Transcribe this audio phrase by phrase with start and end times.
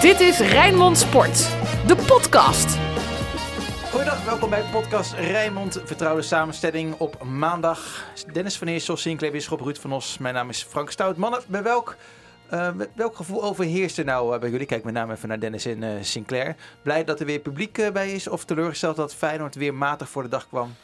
[0.00, 1.38] Dit is Rijnmond Sport,
[1.86, 2.78] de podcast.
[3.90, 5.80] Goedendag, welkom bij podcast Rijnmond.
[5.84, 8.04] Vertrouwde samenstelling op maandag.
[8.32, 10.18] Dennis van Eersel, Sinclair Wisschop, Ruud van Os.
[10.18, 11.16] Mijn naam is Frank Stout.
[11.16, 11.96] Mannen, bij welk,
[12.52, 14.66] uh, welk gevoel overheerst er nou uh, bij jullie?
[14.66, 16.56] Kijk met name even naar Dennis en uh, Sinclair.
[16.82, 20.28] Blij dat er weer publiek bij is of teleurgesteld dat Feyenoord weer matig voor de
[20.28, 20.74] dag kwam?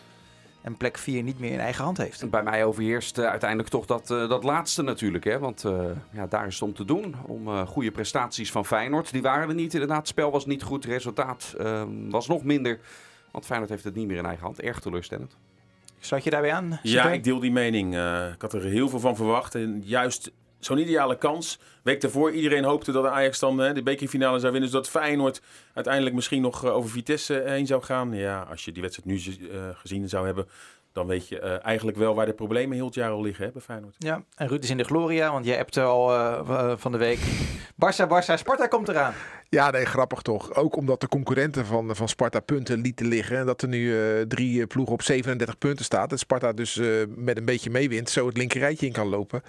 [0.67, 2.31] En plek 4 niet meer in eigen hand heeft.
[2.31, 5.25] Bij mij overheerst uh, uiteindelijk toch dat, uh, dat laatste natuurlijk.
[5.25, 5.39] Hè?
[5.39, 7.15] Want uh, ja, daar is het om te doen.
[7.27, 9.13] Om goede prestaties van Feyenoord.
[9.13, 9.99] Die waren er niet inderdaad.
[9.99, 10.85] Het spel was niet goed.
[10.85, 12.81] Het resultaat ehm, was nog minder.
[13.31, 14.61] Want Feyenoord heeft het niet meer in eigen hand.
[14.61, 15.37] Erg teleurstellend.
[15.99, 16.79] Sluit je daarbij aan?
[16.83, 17.95] Ja, ik deel die mening.
[18.35, 19.55] ik had er heel veel van verwacht.
[19.55, 20.33] En juist
[20.67, 21.59] zo'n ideale kans.
[21.83, 24.71] Week daarvoor, iedereen hoopte dat Ajax dan de bekerfinale zou winnen.
[24.71, 25.41] Zodat Feyenoord
[25.75, 28.13] uiteindelijk misschien nog over Vitesse heen zou gaan.
[28.13, 29.37] Ja, als je die wedstrijd nu
[29.75, 30.49] gezien zou hebben,
[30.93, 33.63] dan weet je eigenlijk wel waar de problemen heel het jaar al liggen hè, bij
[33.63, 33.95] Feyenoord.
[33.99, 36.09] Ja, en Ruud is in de Gloria, want jij hebt al
[36.79, 37.19] van de week.
[37.85, 39.15] Barça, Barça, Sparta komt eraan.
[39.49, 40.55] Ja, nee, grappig toch.
[40.55, 43.39] Ook omdat de concurrenten van, van Sparta punten lieten liggen.
[43.39, 46.13] En dat er nu uh, drie ploegen op 37 punten staat.
[46.13, 49.43] En Sparta dus met een beetje meewint, zo het linkerrijtje in kan lopen.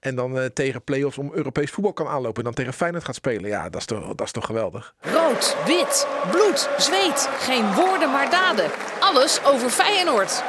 [0.00, 2.38] En dan tegen play-offs om Europees voetbal kan aanlopen.
[2.38, 3.50] En dan tegen Feyenoord gaat spelen.
[3.50, 4.94] Ja, dat is toch, dat is toch geweldig.
[5.00, 7.28] Rood, wit, bloed, zweet.
[7.38, 8.70] Geen woorden maar daden.
[9.00, 10.42] Alles over Feyenoord.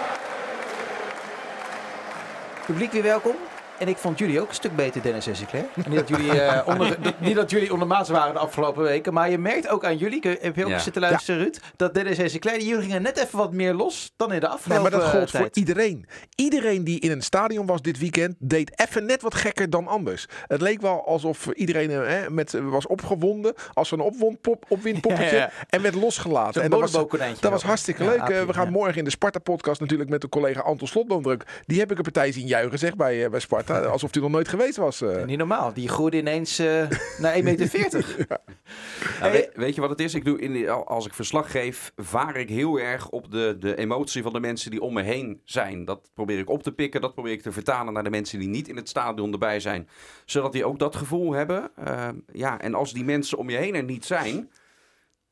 [2.65, 3.35] Publiek weer welkom.
[3.79, 5.65] En ik vond jullie ook een stuk beter, Dennis en Sinclair.
[5.75, 9.13] Niet dat jullie, uh, onder, niet dat jullie ondermaats waren de afgelopen weken.
[9.13, 10.79] Maar je merkt ook aan jullie, ik heb je ook ja.
[10.79, 11.43] zitten luisteren, ja.
[11.43, 11.59] Ruud.
[11.75, 14.83] Dat Dennis en Sinclair, jullie gingen net even wat meer los dan in de afgelopen
[14.83, 15.43] nee, maar dat gold tijd.
[15.43, 16.07] voor iedereen.
[16.35, 20.27] Iedereen die in een stadion was dit weekend, deed even net wat gekker dan anders.
[20.47, 23.53] Het leek wel alsof iedereen hè, met, was opgewonden.
[23.73, 25.21] Als een opwindpop, opwindpoppetje.
[25.33, 26.61] Ja, en werd losgelaten.
[26.61, 26.91] En dat was,
[27.39, 28.19] dat was hartstikke leuk.
[28.19, 31.43] Aapje, we gaan morgen in de Sparta-podcast natuurlijk met de collega Anton Slotboomdruk.
[31.65, 33.62] Die heb ik een partij zien juichen, zeg, bij, bij Sparta.
[33.69, 35.01] Alsof hij nog nooit geweest was.
[35.01, 35.23] Uh.
[35.23, 35.73] Niet normaal.
[35.73, 36.89] Die groeide ineens uh,
[37.21, 38.25] naar 1,40 meter.
[38.29, 38.39] ja.
[39.21, 40.13] ja, weet, weet, je wat het is?
[40.13, 44.23] Ik doe in, als ik verslag geef, vaar ik heel erg op de, de emotie
[44.23, 45.85] van de mensen die om me heen zijn.
[45.85, 47.01] Dat probeer ik op te pikken.
[47.01, 49.89] Dat probeer ik te vertalen naar de mensen die niet in het stadion erbij zijn.
[50.25, 51.71] Zodat die ook dat gevoel hebben.
[51.87, 54.49] Uh, ja, en als die mensen om je heen er niet zijn,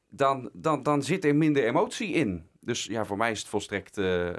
[0.10, 2.50] dan, dan, dan zit er minder emotie in.
[2.64, 4.34] Dus ja, voor mij is het volstrekt, uh, uh,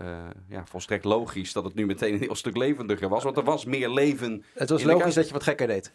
[0.49, 3.23] ja, volstrekt logisch dat het nu meteen een heel stuk levendiger was.
[3.23, 4.45] Want er was meer leven.
[4.55, 5.91] Het was logisch dat je wat gekker deed.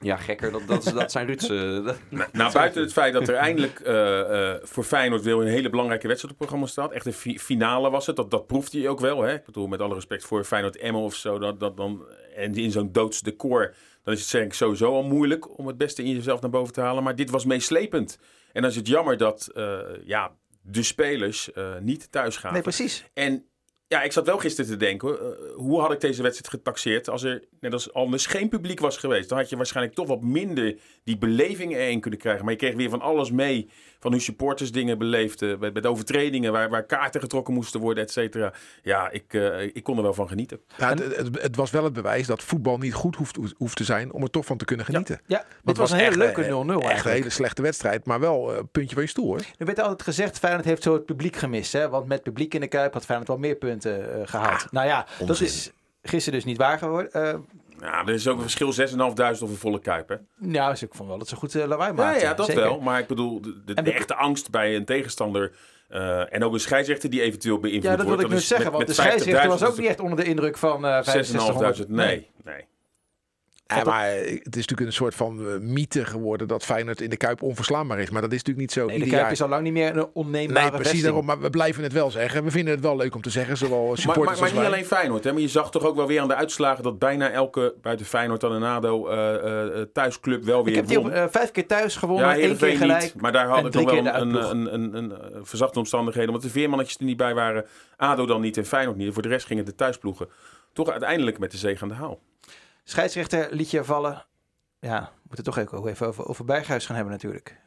[0.00, 1.54] Ja, gekker, dat, dat, dat zijn Ruudse.
[2.10, 6.06] nou, nou, buiten het feit dat er eindelijk uh, voor Feyenoord weer een hele belangrijke
[6.06, 6.92] wedstrijd op het programma staat.
[6.92, 9.22] Echt een fi finale was het, dat, dat proefde je ook wel.
[9.22, 9.34] Hè?
[9.34, 11.38] Ik bedoel, met alle respect voor Feyenoord Emmen of zo.
[11.38, 15.02] Dat, dat dan, en in zo'n doods decor, dan is het denk ik sowieso al
[15.02, 17.02] moeilijk om het beste in jezelf naar boven te halen.
[17.02, 18.18] Maar dit was meeslepend.
[18.52, 19.50] En dan is het jammer dat,
[20.04, 20.32] ja,
[20.66, 22.52] de spelers uh, niet thuis gaan.
[22.52, 23.04] Nee, precies.
[23.12, 23.48] En
[23.86, 25.16] ja, ik zat wel gisteren te denken, uh,
[25.56, 29.28] hoe had ik deze wedstrijd getaxeerd als er, net als anders, geen publiek was geweest?
[29.28, 32.44] Dan had je waarschijnlijk toch wat minder die beleving erin kunnen krijgen.
[32.44, 36.52] Maar je kreeg weer van alles mee, van hoe supporters dingen beleefden, met, met overtredingen,
[36.52, 38.52] waar, waar kaarten getrokken moesten worden, et cetera.
[38.82, 40.60] Ja, ik, uh, ik kon er wel van genieten.
[40.78, 43.84] Ja, het, het, het, was wel het bewijs dat voetbal niet goed hoeft, hoeft te
[43.84, 45.20] zijn om er toch van te kunnen genieten.
[45.26, 46.84] Ja, ja dit was een hele leuke 0-0 eigenlijk.
[46.84, 49.40] Echt een hele slechte wedstrijd, maar wel een uh, puntje van je stoel hoor.
[49.58, 51.72] Er werd altijd gezegd, Feyenoord heeft zo het publiek gemist.
[51.72, 51.88] Hè?
[51.88, 54.60] Want met publiek in de Kuip had Feyenoord wel meer punten uh, gehaald.
[54.60, 55.26] Ja, nou ja, onzin.
[55.26, 55.70] dat is
[56.02, 57.10] gisteren dus niet waar geworden.
[57.16, 57.34] Uh,
[57.80, 60.16] ja, er is ook een verschil 6.500 of een volle kuip, hè?
[60.38, 62.22] Ja, dus ik vond wel dat ze goed uh, lawaai maakten.
[62.22, 62.62] Ja, ja dat Zeker.
[62.62, 62.80] wel.
[62.80, 65.52] Maar ik bedoel, de, de, de echte angst bij een tegenstander...
[65.90, 68.00] Uh, en ook een scheidsrechter die eventueel beïnvloed wordt.
[68.02, 70.00] Ja, dat wil ik nu zeggen, met, want met de scheidsrechter was ook niet echt
[70.00, 71.02] onder de indruk van uh,
[71.78, 71.86] 6.500.
[71.86, 72.66] Nee, nee.
[73.66, 77.16] Ja, maar het is natuurlijk een soort van uh, mythe geworden dat Feyenoord in de
[77.16, 78.10] Kuip onverslaanbaar is.
[78.10, 78.86] Maar dat is natuurlijk niet zo.
[78.86, 81.24] Nee, de Kuip is al lang niet meer een onneembare Nee, precies daarom.
[81.24, 82.44] Maar we blijven het wel zeggen.
[82.44, 84.66] We vinden het wel leuk om te zeggen, zowel supporters maar, maar, maar als niet
[84.66, 85.24] alleen Feyenoord.
[85.24, 85.32] Hè?
[85.32, 88.42] Maar je zag toch ook wel weer aan de uitslagen dat bijna elke, buiten Feyenoord
[88.42, 91.96] en ADO, uh, uh, thuisclub wel weer Ik heb die op, uh, vijf keer thuis
[91.96, 93.02] gewonnen, ja, één keer gelijk.
[93.02, 96.30] Niet, maar daar had ik nog wel een, een, een, een, een verzachte omstandigheden.
[96.30, 97.64] Want de veermannetjes er niet bij waren.
[97.96, 99.12] ADO dan niet en Feyenoord niet.
[99.12, 100.28] Voor de rest gingen de thuisploegen
[100.72, 102.20] toch uiteindelijk met de zege aan de haal.
[102.84, 104.26] Scheidsrechter liet je vallen
[104.84, 107.62] ja, we moeten toch even, even over, over Berghuis gaan hebben natuurlijk.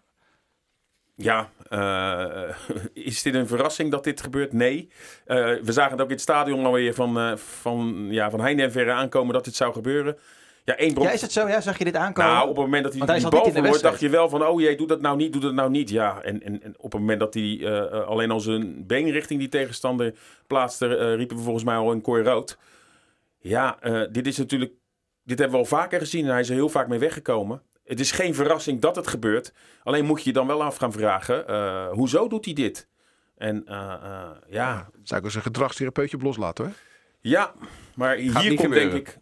[1.16, 2.56] Ja, uh,
[2.94, 4.54] is dit een verrassing dat dit gebeurt?
[4.54, 4.90] Nee.
[5.28, 8.64] Uh, we zagen het ook in het stadion alweer van, uh, van, ja, van heinde
[8.64, 10.18] en verre aankomen dat dit zou gebeuren.
[10.64, 11.06] Ja, één bron...
[11.06, 11.48] ja, is het zo?
[11.48, 12.32] Ja, zag je dit aankomen?
[12.32, 14.46] Nou, op het moment dat hij, hij die bal verloor, dacht je wel van...
[14.46, 15.90] oh jee, doe dat nou niet, doe dat nou niet.
[15.90, 19.50] Ja, en, en, en op het moment dat hij alleen al zijn been richting die
[19.50, 20.14] tegenstander
[20.48, 21.16] plaatste...
[21.16, 22.58] riepen we volgens mij al een kooi rood.
[23.40, 23.78] Ja,
[24.12, 24.72] dit is natuurlijk
[25.28, 27.62] dit hebben we al vaker gezien en hij is er heel vaak mee weggekomen.
[27.86, 29.54] Het is geen verrassing dat het gebeurt.
[29.84, 32.88] Alleen moet je je dan wel af gaan vragen, uh, hoezo doet hij dit?
[33.38, 34.90] En uh, uh, ja...
[35.04, 36.74] Zou ik eens een gedragstherapeutje op loslaten hoor?
[37.22, 37.54] Ja,
[37.96, 38.92] maar Gaat hier komt gebeuren.
[38.92, 39.18] denk ik...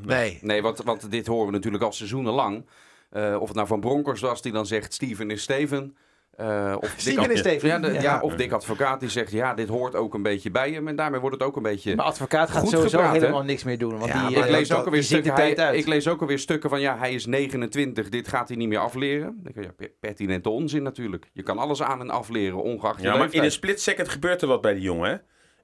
[0.00, 0.38] Nee.
[0.42, 2.66] Nee, want, want dit horen we natuurlijk al seizoenenlang.
[3.12, 5.96] of het nou van Broncos was, die dan zegt Steven is Steven.
[6.40, 7.68] Uh, of Steven is Steven.
[7.68, 8.20] Ja, de, ja.
[8.20, 10.88] of Dick Advocaat die zegt, ja, dit hoort ook een beetje bij hem.
[10.88, 13.78] En daarmee wordt het ook een beetje Maar Advocaat gaat sowieso gepraat, helemaal niks meer
[13.78, 13.98] doen.
[13.98, 16.70] Want ja, die, ik, uh, lees ook alweer stukken, hij, ik lees ook alweer stukken
[16.70, 19.40] van, ja, hij is 29, dit gaat hij niet meer afleren.
[19.42, 21.30] Dan ja, pertinente onzin natuurlijk.
[21.32, 24.48] Je kan alles aan en afleren, ongeacht Ja, maar in een split second gebeurt er
[24.48, 25.16] wat bij die jongen, hè?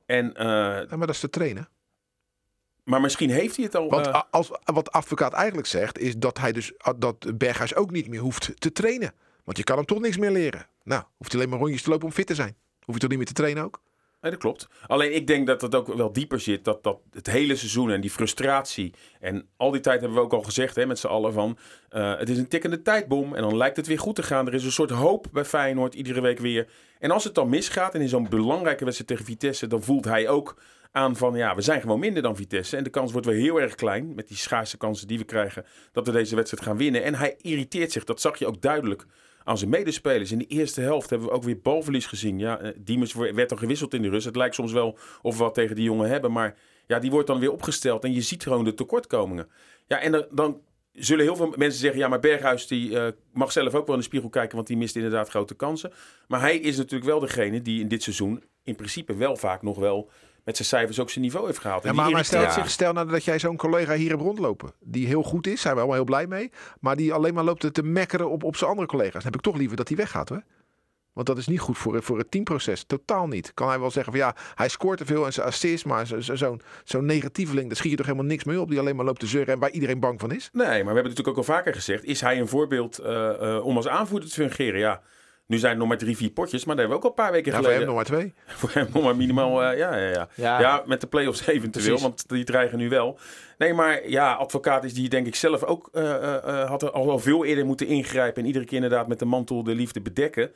[0.07, 1.69] En, uh, ja, maar dat is te trainen.
[2.85, 3.91] Maar misschien heeft hij het al.
[3.91, 8.21] Want als, wat advocaat eigenlijk zegt, is dat hij dus dat Berghuis ook niet meer
[8.21, 9.13] hoeft te trainen.
[9.47, 10.67] Want je kan hem toch niks meer leren.
[10.85, 12.57] Nou, hoeft hij alleen maar rondjes te lopen om fit te zijn.
[12.81, 13.81] Hoef je toch niet meer te trainen ook?
[14.21, 14.69] Nee, dat klopt.
[14.87, 16.65] Alleen ik denk dat het ook wel dieper zit.
[16.65, 18.95] Dat, dat het hele seizoen en die frustratie.
[19.21, 21.59] En al die tijd hebben we ook al gezegd hè, met z'n allen van...
[21.91, 24.47] Uh, het is een tikkende tijdbom en dan lijkt het weer goed te gaan.
[24.47, 26.69] Er is een soort hoop bij Feyenoord iedere week weer.
[26.99, 29.67] En als het dan misgaat en in zo'n belangrijke wedstrijd tegen Vitesse...
[29.67, 30.57] dan voelt hij ook
[30.93, 32.77] aan van ja, we zijn gewoon minder dan Vitesse.
[32.77, 35.65] En de kans wordt weer heel erg klein met die schaarse kansen die we krijgen...
[35.93, 37.05] dat we deze wedstrijd gaan winnen.
[37.05, 38.05] En hij irriteert zich.
[38.05, 39.07] Dat zag je ook duidelijk
[39.47, 40.33] aan zijn medespelers.
[40.33, 42.39] In de eerste helft hebben we ook weer balverlies gezien.
[42.39, 44.27] Ja, eh, Diemers werd dan gewisseld in de rust.
[44.27, 46.33] Het lijkt soms wel of we wat tegen die jongen hebben.
[46.33, 46.57] Maar
[46.87, 48.05] ja, die wordt dan weer opgesteld.
[48.05, 49.49] En je ziet gewoon de tekortkomingen.
[49.87, 50.61] Ja, en dan
[50.93, 52.01] zullen heel veel mensen zeggen...
[52.01, 54.57] ja, maar Berghuis die, uh, mag zelf ook wel in de spiegel kijken...
[54.57, 55.93] want die mist inderdaad grote kansen.
[56.29, 58.43] Maar hij is natuurlijk wel degene die in dit seizoen...
[58.63, 60.11] in principe wel vaak nog wel
[60.47, 61.85] met zijn cijfers ook zijn niveau heeft gehaald.
[61.85, 64.73] Ja, maar, maar stel, zich, stel nou dat jij zo'n collega hier hebt rondlopen.
[64.81, 66.51] Die heel goed is, zijn we allemaal heel blij mee.
[66.81, 69.13] Maar die alleen maar loopt te mekkeren op, op zijn andere collega's.
[69.13, 70.43] Dan heb ik toch liever dat hij weggaat hoor.
[71.13, 72.85] Want dat is niet goed voor, voor het teamproces.
[72.85, 73.55] Totaal niet.
[73.55, 75.85] Kan hij wel zeggen van ja, hij scoort te veel en zijn assist.
[75.85, 78.69] Maar zo'n zo, zo negatieveling, daar schiet je toch helemaal niks mee op.
[78.71, 80.51] Die alleen maar loopt te zeuren en waar iedereen bang van is.
[80.53, 82.05] Nee, maar we hebben natuurlijk ook al vaker gezegd.
[82.05, 84.81] Is hij een voorbeeld uh, uh, om als aanvoerder te fungeren?
[84.81, 85.03] Ja,
[85.47, 87.31] nu zijn het nog maar drie, vier potjes, maar daar hebben we ook al een
[87.31, 87.71] paar weken geleden.
[87.71, 88.35] Voor hem nog maar twee.
[88.61, 90.61] voor hem nog maar minimaal, uh, ja, ja, ja, ja.
[90.61, 92.03] Ja, met de play-offs eventueel, Precies.
[92.03, 93.19] want die dreigen nu wel.
[93.59, 97.07] Nee, maar ja, advocaat is die denk ik zelf ook, uh, uh, had er al
[97.07, 98.43] wel veel eerder moeten ingrijpen.
[98.43, 100.51] En iedere keer inderdaad met de mantel de liefde bedekken.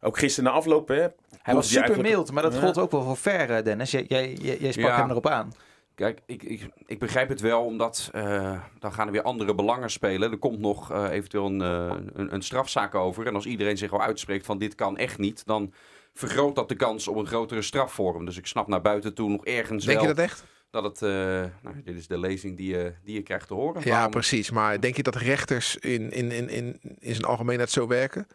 [0.00, 1.06] Ook gisteren na afloop, hè.
[1.42, 2.14] Hij was super eigenlijk...
[2.14, 2.60] mild, maar dat ja.
[2.60, 3.90] gold ook wel voor ver, Dennis.
[3.90, 4.96] Jij, jij, jij sprak ja.
[4.96, 5.52] hem erop aan.
[6.00, 9.90] Kijk, ik, ik, ik begrijp het wel, omdat uh, dan gaan er weer andere belangen
[9.90, 10.30] spelen.
[10.30, 13.26] Er komt nog uh, eventueel een, uh, een, een, strafzaak over.
[13.26, 15.72] En als iedereen zich al uitspreekt van dit kan echt niet, dan
[16.14, 18.24] vergroot dat de kans op een grotere strafvorm.
[18.24, 20.08] Dus ik snap naar buiten toe nog ergens Denk wel...
[20.08, 20.44] je dat echt?
[20.70, 23.82] Dat het, nou, dit is de lezing die je, die je krijgt te horen.
[23.84, 24.10] Ja, Waarom...
[24.10, 24.50] precies.
[24.50, 28.26] Maar denk je dat rechters in, in, in, in, in zijn algemeenheid zo werken?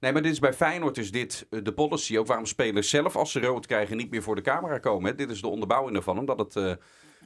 [0.00, 2.18] Nee, maar dit is bij Feyenoord is dit de policy.
[2.18, 5.10] Ook waarom spelers zelf, als ze rood krijgen, niet meer voor de camera komen.
[5.10, 5.16] Hè.
[5.16, 6.56] Dit is de onderbouwing ervan, omdat het...
[6.56, 6.72] Uh,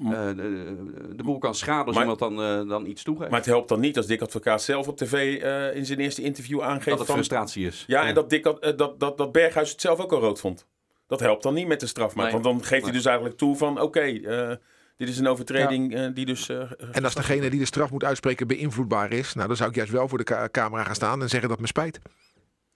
[0.03, 3.31] uh, de, de, boel kan schaden als maar, iemand dan, uh, dan iets toegeeft.
[3.31, 6.23] Maar het helpt dan niet als Dick Advocaat zelf op tv uh, in zijn eerste
[6.23, 6.89] interview aangeeft...
[6.89, 7.85] Dat het van, frustratie is.
[7.87, 8.09] Ja, ja.
[8.09, 10.67] en dat, Dick, dat, dat, dat Berghuis het zelf ook al rood vond.
[11.07, 12.25] Dat helpt dan niet met de strafmaat.
[12.25, 12.33] Nee.
[12.33, 12.83] Want dan geeft nee.
[12.83, 13.81] hij dus eigenlijk toe van...
[13.81, 14.59] Oké, okay,
[14.97, 16.09] dit is een overtreding ja.
[16.09, 16.49] die dus...
[16.93, 19.35] en als degene die de straf moet uitspreken beïnvloedbaar is...
[19.35, 21.61] Nou, dan zou ik juist wel voor de ca camera gaan staan en zeggen dat
[21.61, 22.01] me spijt.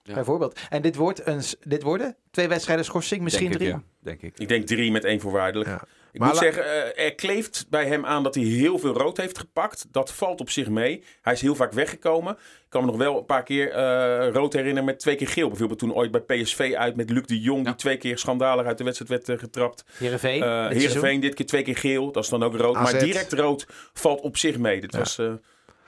[0.09, 0.15] Ja.
[0.15, 0.59] Bijvoorbeeld.
[0.69, 3.73] En dit, wordt een, dit worden twee wedstrijden schorsing, misschien denk drie?
[3.73, 3.83] Ik, ja.
[3.99, 4.39] denk ik.
[4.39, 5.69] Ik denk drie met één voorwaardelijk.
[5.69, 5.83] Ja.
[6.11, 9.17] Ik maar moet zeggen, uh, er kleeft bij hem aan dat hij heel veel rood
[9.17, 9.85] heeft gepakt.
[9.91, 11.03] Dat valt op zich mee.
[11.21, 12.33] Hij is heel vaak weggekomen.
[12.33, 15.47] Ik kan me nog wel een paar keer uh, rood herinneren met twee keer geel.
[15.47, 18.77] Bijvoorbeeld toen ooit bij PSV uit met Luc de Jong, die twee keer schandalig uit
[18.77, 19.83] de wedstrijd werd uh, getrapt.
[19.97, 20.43] Heerenveen.
[20.43, 22.11] Uh, dit Heerenveen dit keer twee keer geel.
[22.11, 22.75] Dat is dan ook rood.
[22.75, 22.91] AZ.
[22.91, 24.81] Maar direct rood valt op zich mee.
[24.81, 25.19] Dit was...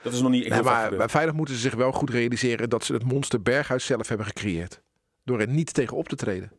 [0.02, 2.84] Dat is nog niet nee, maar bij Veilig moeten ze zich wel goed realiseren dat
[2.84, 4.80] ze het monster Berghuis zelf hebben gecreëerd.
[5.24, 6.52] Door er niet tegen op te treden.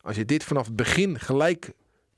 [0.00, 1.72] Als je dit vanaf het begin gelijk,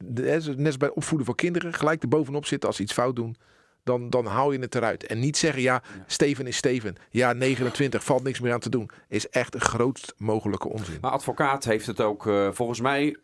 [0.04, 3.36] net als bij opvoeden van kinderen, gelijk er bovenop zit als ze iets fout doen.
[3.84, 5.06] Dan, dan haal je het eruit.
[5.06, 6.96] En niet zeggen, ja, Steven is Steven.
[7.10, 8.90] Ja, 29, valt niks meer aan te doen.
[9.08, 10.98] Is echt een grootst mogelijke onzin.
[11.00, 13.16] Maar advocaat heeft het ook uh, volgens mij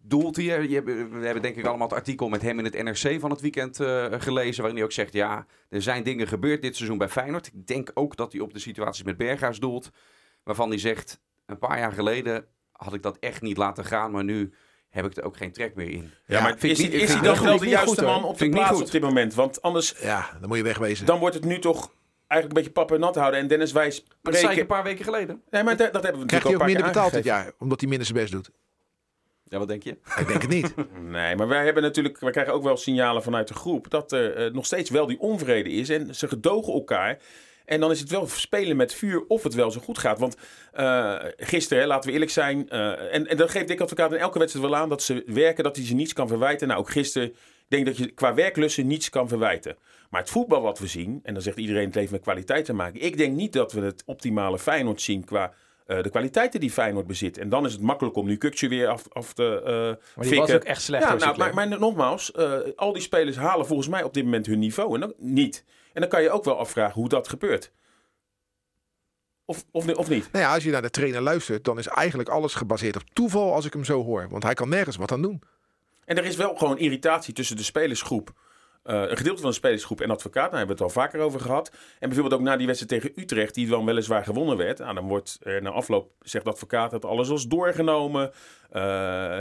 [0.00, 0.68] doelt hij.
[0.68, 3.40] Je, we hebben denk ik allemaal het artikel met hem in het NRC van het
[3.40, 4.56] weekend uh, gelezen.
[4.56, 7.46] Waarin hij ook zegt, ja, er zijn dingen gebeurd dit seizoen bij Feyenoord.
[7.46, 9.90] Ik denk ook dat hij op de situaties met Berghuis doelt.
[10.42, 14.10] Waarvan hij zegt, een paar jaar geleden had ik dat echt niet laten gaan.
[14.10, 14.52] Maar nu
[14.90, 16.10] heb ik er ook geen trek meer in.
[16.26, 18.90] Ja, maar is, niet, is hij dan wel de juiste man op de plaats op
[18.90, 19.34] dit moment?
[19.34, 19.94] Want anders...
[20.00, 21.06] Ja, dan moet je wegwezen.
[21.06, 21.92] Dan wordt het nu toch
[22.26, 23.40] eigenlijk een beetje pap en nat houden.
[23.40, 24.18] En Dennis Wijs spreken...
[24.22, 25.42] Maar dat zei ik een paar weken geleden.
[25.50, 27.52] Nee, maar dat, dat hebben we Krijgt hij ook minder betaald dit jaar?
[27.58, 28.50] Omdat hij minder zijn best doet?
[29.48, 29.90] Ja, wat denk je?
[30.18, 30.74] Ik denk het niet.
[31.16, 34.46] nee, maar wij hebben natuurlijk, wij krijgen ook wel signalen vanuit de groep dat er
[34.46, 37.18] uh, nog steeds wel die onvrede is en ze gedogen elkaar.
[37.64, 40.18] En dan is het wel spelen met vuur of het wel zo goed gaat.
[40.18, 40.36] Want
[40.74, 44.38] uh, gisteren, laten we eerlijk zijn, uh, en, en dat geeft Dick Advocaat in elke
[44.38, 46.68] wedstrijd wel aan dat ze werken, dat hij ze niets kan verwijten.
[46.68, 47.34] Nou, ook gisteren, ik
[47.68, 49.76] denk dat je qua werklussen niets kan verwijten.
[50.10, 52.72] Maar het voetbal wat we zien, en dan zegt iedereen het heeft met kwaliteit te
[52.72, 53.00] maken.
[53.00, 55.52] Ik denk niet dat we het optimale Feyenoord zien qua
[55.88, 57.38] uh, de kwaliteiten die Feyenoord bezit.
[57.38, 60.38] En dan is het makkelijk om nu Kukje weer af, af te uh, Maar die
[60.38, 61.04] was ook echt slecht.
[61.04, 64.46] Ja, nou, maar, maar, nogmaals, uh, al die spelers halen volgens mij op dit moment
[64.46, 64.94] hun niveau.
[64.94, 65.64] En dan niet.
[65.92, 67.72] En dan kan je ook wel afvragen hoe dat gebeurt.
[69.44, 70.28] Of, of, of niet?
[70.32, 73.54] Nou ja, als je naar de trainer luistert, dan is eigenlijk alles gebaseerd op toeval
[73.54, 74.26] als ik hem zo hoor.
[74.30, 75.42] Want hij kan nergens wat aan doen.
[76.04, 78.32] En er is wel gewoon irritatie tussen de spelersgroep.
[78.84, 80.50] Uh, een gedeelte van de spelersgroep en advocaat.
[80.50, 81.70] Daar hebben we het al vaker over gehad.
[81.98, 84.78] En bijvoorbeeld ook na die wedstrijd tegen Utrecht, die dan weliswaar gewonnen werd.
[84.78, 88.32] Nou, dan wordt er na afloop, zegt advocaat, dat alles was doorgenomen.
[88.72, 88.82] Uh,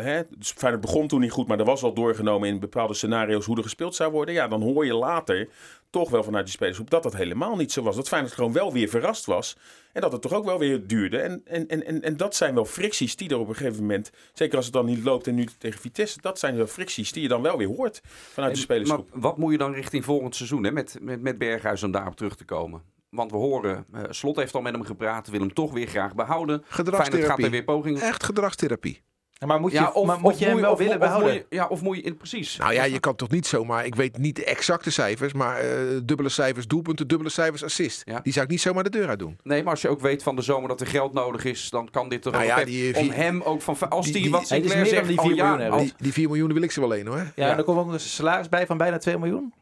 [0.03, 3.45] hè, dus Feyenoord begon toen niet goed, maar er was al doorgenomen in bepaalde scenario's
[3.45, 4.33] hoe er gespeeld zou worden.
[4.33, 5.49] Ja, dan hoor je later
[5.89, 7.95] toch wel vanuit die spelersgroep dat dat helemaal niet zo was.
[7.95, 9.57] Dat Feyenoord gewoon wel weer verrast was.
[9.93, 11.17] En dat het toch ook wel weer duurde.
[11.17, 14.55] En, en, en, en dat zijn wel fricties die er op een gegeven moment, zeker
[14.55, 17.27] als het dan niet loopt en nu tegen Vitesse, dat zijn wel fricties die je
[17.27, 19.09] dan wel weer hoort vanuit de spelersgroep.
[19.11, 22.15] Maar wat moet je dan richting volgend seizoen hè, met, met, met Berghuis om daarop
[22.15, 22.81] terug te komen?
[23.09, 26.15] Want we horen, uh, Slot heeft al met hem gepraat, wil hem toch weer graag
[26.15, 26.63] behouden.
[26.67, 27.29] Gedragstherapie.
[27.29, 28.01] gaat er weer pogingen.
[28.01, 29.01] Echt gedragstherapie.
[29.45, 31.33] Maar moet je, ja, of, maar moet je hem wel willen behouden?
[31.33, 32.57] Je, ja, of moet je in precies.
[32.57, 33.85] Nou ja, je kan toch niet zomaar.
[33.85, 35.71] Ik weet niet de exacte cijfers, maar uh,
[36.03, 38.01] dubbele cijfers doelpunten, dubbele cijfers assist.
[38.05, 38.19] Ja.
[38.23, 39.37] Die zou ik niet zomaar de deur uit doen.
[39.43, 41.89] Nee, maar als je ook weet van de zomer dat er geld nodig is, dan
[41.89, 44.85] kan dit toch nou ja, die, om hem ook van als die, die wat Sinclair
[44.85, 47.17] zegt, die 4 miljoen ja, die, die 4 miljoen wil ik ze wel een hoor.
[47.17, 47.49] Ja, ja.
[47.49, 49.53] en dan komt ook een salaris bij van bijna 2 miljoen.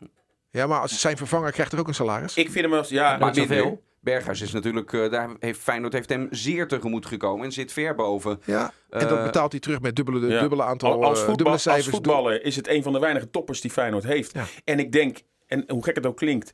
[0.52, 2.36] Ja, maar als zijn vervanger krijgt er ook een salaris.
[2.36, 3.82] Ik vind hem als ja, maar zoveel.
[4.06, 7.96] Berghuis is natuurlijk, uh, daar heeft Feyenoord heeft hem zeer tegemoet gekomen en zit ver
[7.96, 8.42] boven.
[8.46, 10.40] Ja, en dat betaalt hij terug met dubbele, ja.
[10.40, 11.86] dubbele aantal als, voetbal, dubbele cijfers.
[11.86, 14.34] Als voetballer is het een van de weinige toppers die Feyenoord heeft.
[14.34, 14.46] Ja.
[14.64, 16.54] En ik denk, en hoe gek het ook klinkt,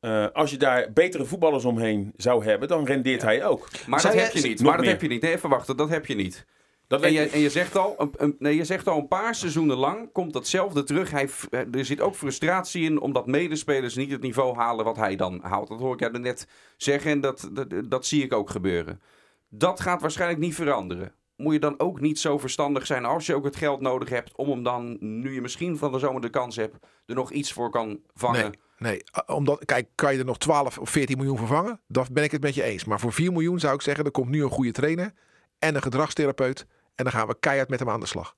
[0.00, 3.26] uh, als je daar betere voetballers omheen zou hebben, dan rendeert ja.
[3.26, 3.68] hij ook.
[3.86, 4.62] Maar dat heb je niet.
[4.62, 5.22] Maar dat heb je niet.
[5.22, 6.46] Nee, even wachten, dat heb je niet.
[6.86, 9.34] Dat en, je, en je, zegt al, een, een, nee, je zegt al een paar
[9.34, 11.10] seizoenen lang komt datzelfde terug.
[11.10, 15.40] Hij, er zit ook frustratie in omdat medespelers niet het niveau halen wat hij dan
[15.42, 15.68] haalt.
[15.68, 19.00] Dat hoor ik jou net zeggen en dat, dat, dat zie ik ook gebeuren.
[19.48, 21.12] Dat gaat waarschijnlijk niet veranderen.
[21.36, 24.36] Moet je dan ook niet zo verstandig zijn als je ook het geld nodig hebt
[24.36, 26.76] om hem dan, nu je misschien van de zomer de kans hebt,
[27.06, 28.54] er nog iets voor kan vangen?
[28.78, 29.26] Nee, nee.
[29.36, 31.80] omdat, kijk, kan je er nog 12 of 14 miljoen vervangen?
[31.88, 32.84] Dan ben ik het met je eens.
[32.84, 35.12] Maar voor 4 miljoen zou ik zeggen, er komt nu een goede trainer
[35.58, 36.66] en een gedragstherapeut.
[36.96, 38.36] En dan gaan we keihard met hem aan de slag.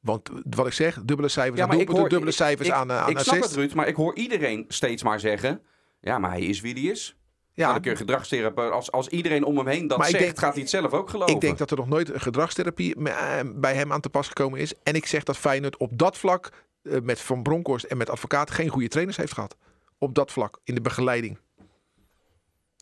[0.00, 3.02] Want wat ik zeg, dubbele cijfers ja, aan doelpunten, hoor, dubbele cijfers ik, aan, uh,
[3.02, 5.62] aan Ik snap het, Ruud, maar ik hoor iedereen steeds maar zeggen...
[6.00, 7.16] Ja, maar hij is wie hij is.
[7.52, 8.72] Ja, dan kun je gedragstherapeut...
[8.72, 11.34] Als, als iedereen om hem heen dat zegt, denk, gaat hij het zelf ook geloven.
[11.34, 14.60] Ik denk dat er nog nooit een gedragstherapie eh, bij hem aan te pas gekomen
[14.60, 14.72] is.
[14.82, 16.50] En ik zeg dat Feyenoord op dat vlak...
[16.82, 19.56] Uh, met Van Bronckhorst en met advocaat geen goede trainers heeft gehad.
[19.98, 21.38] Op dat vlak, in de begeleiding.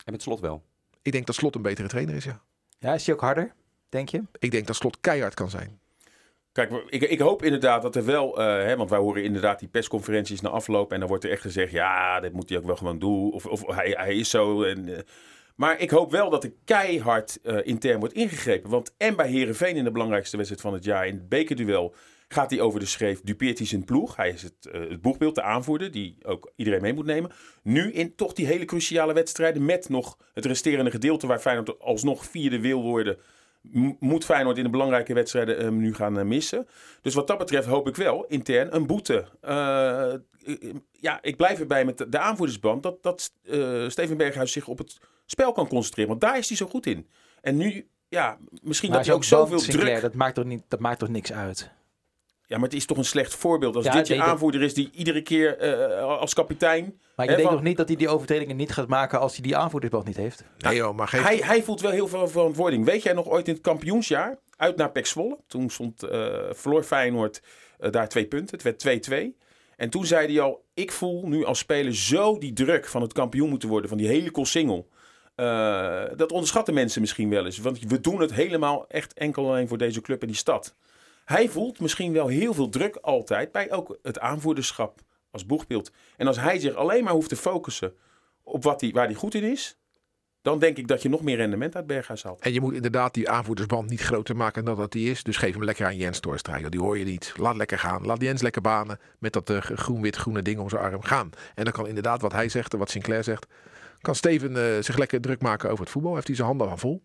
[0.04, 0.62] En met Slot wel?
[1.02, 2.42] Ik denk dat Slot een betere trainer is, ja.
[2.78, 3.54] Ja, is hij ook harder?
[3.92, 4.22] Denk je?
[4.38, 5.80] Ik denk dat slot keihard kan zijn.
[6.52, 9.68] Kijk, ik, ik, hoop inderdaad dat er wel, uh, hè, want wij horen inderdaad die
[9.68, 12.76] persconferenties na afloop en dan wordt er echt gezegd, ja, dit moet hij ook wel
[12.76, 14.62] gewoon doen, of, of hij, hij is zo.
[14.62, 14.98] En, uh,
[15.56, 19.76] maar ik hoop wel dat er keihard uh, intern wordt ingegrepen, want en bij Herenveen
[19.76, 21.94] in de belangrijkste wedstrijd van het jaar, in het bekerduel,
[22.28, 24.16] gaat hij over de schreef, dupeert hij zijn ploeg.
[24.16, 27.32] Hij is het, het boegbeeld, de aanvoerder, die ook iedereen mee moet nemen.
[27.62, 32.24] Nu in toch die hele cruciale wedstrijden met nog het resterende gedeelte waar Feyenoord alsnog
[32.24, 33.18] vierde wil worden
[33.98, 36.68] moet Feyenoord in de belangrijke wedstrijden hem nu gaan eh, missen.
[37.00, 39.24] Dus wat dat betreft hoop ik wel intern een boete.
[39.44, 40.12] Uh,
[40.90, 44.98] ja, ik blijf erbij met de aanvoerdersband dat, dat uh, Steven Berghuis zich op het
[45.26, 46.10] spel kan concentreren.
[46.10, 47.08] Want daar is hij zo goed in.
[47.40, 50.00] En nu, ja, misschien maar dat hij ook zoveel druk...
[50.00, 51.70] Dat maakt, toch niet, dat maakt toch niks uit?
[52.46, 55.22] Ja, maar het is toch een slecht voorbeeld als dit je aanvoerder is die iedere
[55.22, 57.00] keer uh, als kapitein...
[57.16, 59.56] Maar je denkt nog niet dat hij die overtredingen niet gaat maken als hij die
[59.56, 60.44] aanvoerdersband niet heeft?
[60.58, 62.84] Nee joh, maar hij, hij voelt wel heel veel verantwoording.
[62.84, 65.38] Weet jij nog ooit in het kampioensjaar, uit naar Pek Zwolle?
[65.46, 66.10] Toen stond, uh,
[66.50, 67.42] verloor Feyenoord
[67.80, 68.58] uh, daar twee punten.
[68.62, 69.42] Het werd 2-2.
[69.76, 73.12] En toen zei hij al, ik voel nu als speler zo die druk van het
[73.12, 74.84] kampioen moeten worden, van die hele single.
[75.36, 77.58] Uh, dat onderschatten mensen misschien wel eens.
[77.58, 80.74] Want we doen het helemaal echt enkel alleen voor deze club en die stad.
[81.32, 85.90] Hij voelt misschien wel heel veel druk altijd bij ook het aanvoerderschap als boegbeeld.
[86.16, 87.94] En als hij zich alleen maar hoeft te focussen
[88.42, 89.76] op wat hij, waar hij goed in is,
[90.42, 92.40] dan denk ik dat je nog meer rendement uit Berghuis haalt.
[92.40, 95.22] En je moet inderdaad die aanvoerdersband niet groter maken dan dat die is.
[95.22, 96.68] Dus geef hem lekker aan Jens Toornstra.
[96.68, 97.34] Die hoor je niet.
[97.36, 98.06] Laat lekker gaan.
[98.06, 101.30] Laat Jens lekker banen met dat uh, groen-wit-groene ding om zijn arm gaan.
[101.54, 103.46] En dan kan inderdaad wat hij zegt en wat Sinclair zegt,
[104.00, 106.14] kan Steven uh, zich lekker druk maken over het voetbal.
[106.14, 107.02] Heeft hij zijn handen van vol.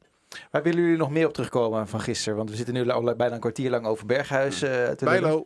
[0.51, 2.37] Waar willen jullie nog meer op terugkomen van gisteren?
[2.37, 5.43] Want we zitten nu al bijna een kwartier lang over Berghuis uh, te Bijlo.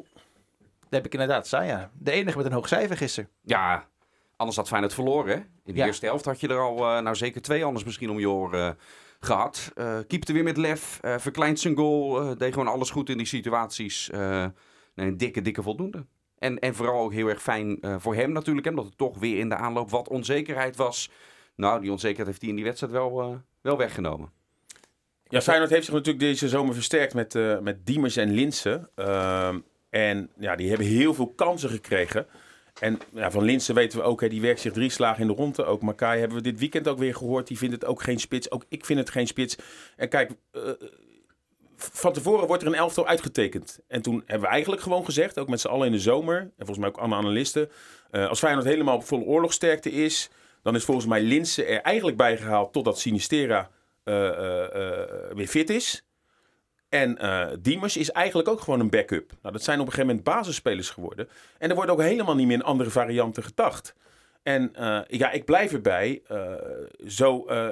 [0.79, 1.91] Dat heb ik inderdaad zei ja.
[1.93, 3.29] De enige met een hoog cijfer gisteren.
[3.41, 3.87] Ja,
[4.35, 5.35] anders had Feyenoord verloren.
[5.35, 5.43] Hè?
[5.63, 8.19] In de eerste helft had je er al, uh, nou zeker twee anders misschien om
[8.19, 8.83] je oren uh,
[9.19, 9.71] gehad.
[9.75, 13.25] Uh, keepte weer met lef, uh, verkleint zijn goal, deed gewoon alles goed in die
[13.25, 14.09] situaties.
[14.11, 14.51] nee,
[14.95, 16.05] een dikke, dikke voldoende.
[16.37, 19.39] En, en vooral ook heel erg fijn voor hem natuurlijk, hè, omdat het toch weer
[19.39, 21.11] in de aanloop wat onzekerheid was.
[21.55, 24.31] Nou, die onzekerheid heeft hij in die wedstrijd wel, wel weggenomen.
[25.31, 28.89] Ja, Feyenoord heeft zich natuurlijk deze zomer versterkt met, uh, met Diemers en Linsen.
[28.95, 29.55] Uh,
[29.89, 32.25] en ja, die hebben heel veel kansen gekregen.
[32.79, 35.33] En ja, van Linsen weten we ook, hè, die werkt zich drie slagen in de
[35.33, 35.65] ronde.
[35.65, 37.47] Ook Makai hebben we dit weekend ook weer gehoord.
[37.47, 38.51] Die vindt het ook geen spits.
[38.51, 39.57] Ook ik vind het geen spits.
[39.95, 40.61] En kijk, uh,
[41.75, 43.79] van tevoren wordt er een elftal uitgetekend.
[43.87, 46.51] En toen hebben we eigenlijk gewoon gezegd, ook met z'n allen in de zomer, en
[46.57, 47.69] volgens mij ook alle analisten,
[48.11, 50.29] uh, als Feyenoord helemaal op volle oorlogsterkte is,
[50.63, 53.69] dan is volgens mij Linse er eigenlijk bijgehaald totdat Sinistera
[55.33, 56.05] weer fit is.
[56.89, 57.17] En
[57.61, 59.31] Diemers is eigenlijk ook gewoon een backup.
[59.41, 61.29] Nou, dat zijn op een gegeven moment basisspelers geworden.
[61.57, 63.95] En er wordt ook helemaal niet meer in andere varianten gedacht.
[64.43, 66.21] En uh, ja, ik blijf erbij.
[66.31, 66.53] Uh,
[67.07, 67.67] zo, uh,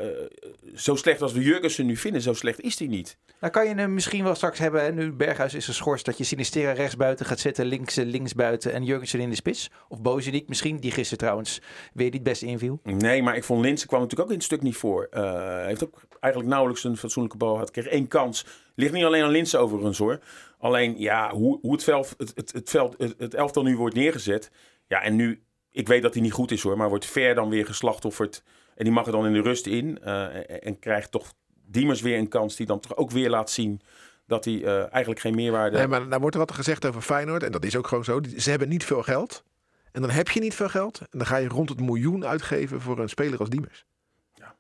[0.75, 3.17] zo slecht als we Jurgensen nu vinden, zo slecht is hij niet.
[3.39, 4.91] Nou kan je hem misschien wel straks hebben, hè?
[4.91, 8.83] nu Berghuis is geschorst, dat je Sinistera rechts buiten gaat zetten, links, links buiten en
[8.83, 9.69] Jurgensen in de spits.
[9.87, 11.61] Of Bozeniek misschien, die gisteren trouwens
[11.93, 12.79] weer niet best inviel.
[12.83, 15.07] Nee, maar ik vond Linsen kwam natuurlijk ook in het stuk niet voor.
[15.11, 17.71] Hij heeft ook eigenlijk nauwelijks een fatsoenlijke bal gehad.
[17.71, 18.45] Kreeg één kans.
[18.75, 20.19] Ligt niet alleen aan Linsen overigens hoor.
[20.57, 23.95] Alleen ja, hoe, hoe het, veld, het, het, het, veld, het, het elftal nu wordt
[23.95, 24.51] neergezet.
[24.87, 25.43] Ja, en nu
[25.79, 28.43] ik weet dat hij niet goed is hoor, maar wordt ver dan weer geslachtofferd.
[28.75, 29.99] En die mag er dan in de rust in.
[30.03, 31.33] Uh, en krijgt toch
[31.65, 33.81] Diemers weer een kans die dan toch ook weer laat zien
[34.25, 35.77] dat hij uh, eigenlijk geen meerwaarde...
[35.77, 37.43] Nee, maar daar wordt er wat gezegd over Feyenoord.
[37.43, 38.21] En dat is ook gewoon zo.
[38.37, 39.43] Ze hebben niet veel geld.
[39.91, 40.99] En dan heb je niet veel geld.
[40.99, 43.85] En dan ga je rond het miljoen uitgeven voor een speler als Diemers.
[44.33, 44.55] Ja,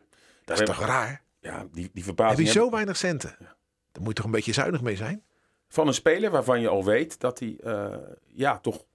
[0.45, 1.21] dat is toch raar?
[1.39, 2.37] Ja, die, die verbazing...
[2.37, 3.35] Heb je zo weinig centen?
[3.39, 3.55] Ja.
[3.91, 5.23] Daar moet je toch een beetje zuinig mee zijn?
[5.67, 7.95] Van een speler waarvan je al weet dat hij uh,
[8.25, 8.85] ja, toch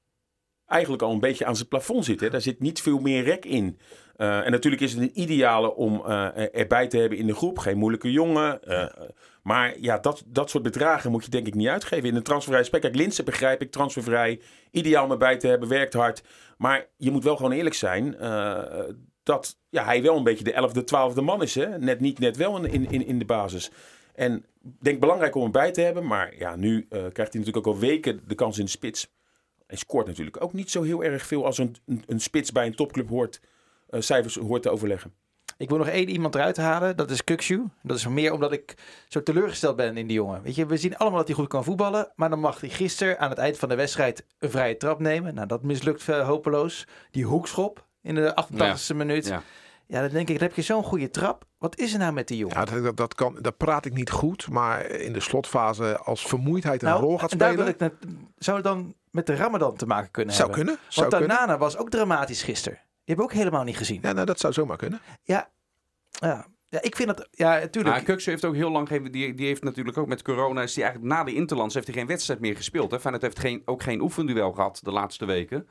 [0.67, 2.21] eigenlijk al een beetje aan zijn plafond zit.
[2.21, 2.31] Hè.
[2.31, 3.79] Daar zit niet veel meer rek in.
[4.17, 7.59] Uh, en natuurlijk is het een ideale om uh, erbij te hebben in de groep.
[7.59, 8.61] Geen moeilijke jongen.
[8.65, 8.87] Uh,
[9.43, 12.09] maar ja, dat, dat soort bedragen moet je denk ik niet uitgeven.
[12.09, 12.81] In een transfervrij spek.
[12.81, 14.41] Kijk, Linse begrijp ik, transfervrij.
[14.71, 16.23] Ideaal om erbij te hebben, werkt hard.
[16.59, 18.17] Maar je moet wel gewoon eerlijk zijn
[19.23, 21.55] dat ja, hij wel een beetje de 11e, 12e man is.
[21.55, 21.79] Hè?
[21.79, 23.71] Net niet, net wel in, in, in de basis.
[24.15, 24.45] En
[24.81, 26.07] denk belangrijk om hem bij te hebben.
[26.07, 29.13] Maar ja, nu krijgt hij natuurlijk ook al weken de kans in de spits.
[29.75, 32.67] Hij scoort natuurlijk ook niet zo heel erg veel als een, een, een spits bij
[32.67, 33.41] een topclub hoort,
[33.91, 35.13] uh, cijfers hoort te overleggen.
[35.57, 36.97] Ik wil nog één iemand eruit halen.
[36.97, 37.65] Dat is Kukshu.
[37.83, 38.75] Dat is meer omdat ik
[39.09, 40.43] zo teleurgesteld ben in die jongen.
[40.43, 42.13] Weet je, we zien allemaal dat hij goed kan voetballen.
[42.15, 45.35] Maar dan mag hij gisteren aan het eind van de wedstrijd een vrije trap nemen.
[45.35, 46.87] Nou, dat mislukt uh, hopeloos.
[47.11, 48.95] Die hoekschop in de 88e ja.
[48.95, 49.27] minuut.
[49.27, 49.43] Ja.
[49.87, 51.45] Ja, dan denk ik, dan heb je zo'n goede trap.
[51.59, 52.57] Wat is er nou met die jongen?
[52.57, 54.51] Ja, dat, dat, kan, dat praat ik niet goed.
[54.51, 57.57] Maar in de slotfase, als vermoeidheid een nou, rol gaat spelen...
[57.57, 57.93] Daar wil ik net,
[58.37, 60.67] zou het dan met de Ramadan te maken kunnen zou hebben?
[60.67, 62.79] Kunnen, zou Want Tanana was ook dramatisch gisteren.
[62.79, 63.99] Die hebben we ook helemaal niet gezien.
[64.03, 65.01] Ja, nou, dat zou zomaar kunnen.
[65.23, 65.51] Ja,
[66.11, 66.47] ja.
[66.69, 67.97] Ja, ik vind dat, ja, natuurlijk.
[67.97, 70.75] Ja, Kuksu heeft ook heel lang geen, die, die heeft natuurlijk ook met corona, is
[70.75, 72.91] die eigenlijk na de Interlands heeft hij geen wedstrijd meer gespeeld.
[72.91, 73.01] Hè.
[73.01, 75.69] Feyenoord heeft geen, ook geen oefenduel gehad de laatste weken.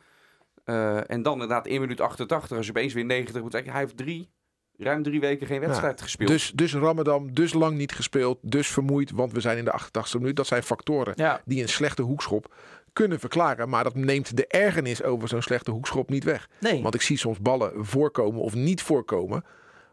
[0.65, 3.97] Uh, en dan inderdaad 1 minuut 88, als je opeens weer 90 moet hij heeft
[3.97, 4.29] drie,
[4.77, 6.29] ruim drie weken geen wedstrijd ja, gespeeld.
[6.29, 10.19] Dus, dus Ramadan, dus lang niet gespeeld, dus vermoeid, want we zijn in de 88
[10.19, 10.35] minuut.
[10.35, 11.41] Dat zijn factoren ja.
[11.45, 12.53] die een slechte hoekschop
[12.93, 13.69] kunnen verklaren.
[13.69, 16.49] Maar dat neemt de ergernis over zo'n slechte hoekschop niet weg.
[16.59, 16.81] Nee.
[16.81, 19.43] Want ik zie soms ballen voorkomen of niet voorkomen.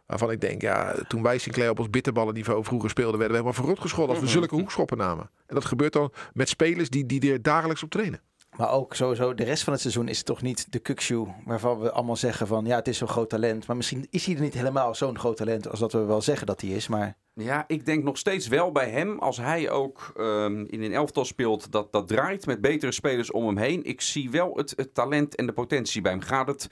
[0.07, 3.43] Waarvan ik denk, ja, toen wij Sinclair op ons bitterballen niveau vroeger speelden, werden we
[3.43, 5.31] helemaal verrot gescholden als we zulke hoekschoppen namen.
[5.47, 8.21] En dat gebeurt dan met spelers die, die er dagelijks op trainen.
[8.61, 11.79] Maar ook sowieso, de rest van het seizoen is het toch niet de Kukshoe waarvan
[11.79, 13.67] we allemaal zeggen van ja, het is zo'n groot talent.
[13.67, 16.47] Maar misschien is hij er niet helemaal zo'n groot talent als dat we wel zeggen
[16.47, 16.89] dat hij is.
[16.89, 17.17] Maar...
[17.35, 21.25] Ja, ik denk nog steeds wel bij hem, als hij ook um, in een elftal
[21.25, 23.85] speelt, dat dat draait met betere spelers om hem heen.
[23.85, 26.21] Ik zie wel het, het talent en de potentie bij hem.
[26.21, 26.69] Gaat het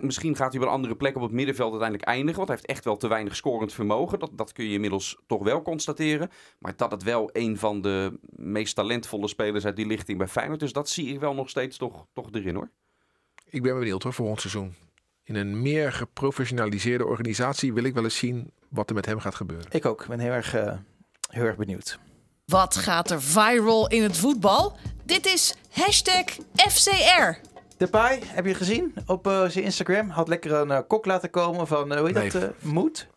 [0.00, 2.36] misschien gaat hij op een andere plek op het middenveld uiteindelijk eindigen.
[2.36, 4.18] Want hij heeft echt wel te weinig scorend vermogen.
[4.18, 6.30] Dat, dat kun je inmiddels toch wel constateren.
[6.58, 10.60] Maar dat het wel een van de meest talentvolle spelers uit die lichting bij Feyenoord.
[10.60, 12.70] Dus dat zie ik wel nog steeds toch, toch erin hoor.
[13.44, 14.74] Ik ben benieuwd hoor voor ons seizoen.
[15.24, 19.34] In een meer geprofessionaliseerde organisatie wil ik wel eens zien wat er met hem gaat
[19.34, 19.66] gebeuren.
[19.70, 20.02] Ik ook.
[20.02, 20.72] Ik ben heel erg, uh,
[21.28, 21.98] heel erg benieuwd.
[22.44, 24.76] Wat gaat er viral in het voetbal?
[25.04, 27.49] Dit is hashtag FCR.
[27.80, 30.08] Depay, heb je gezien op uh, zijn Instagram?
[30.08, 32.30] Had lekker een uh, kok laten komen van, uh, hoe heet nee.
[32.30, 32.62] dat?
[32.62, 33.08] Moed?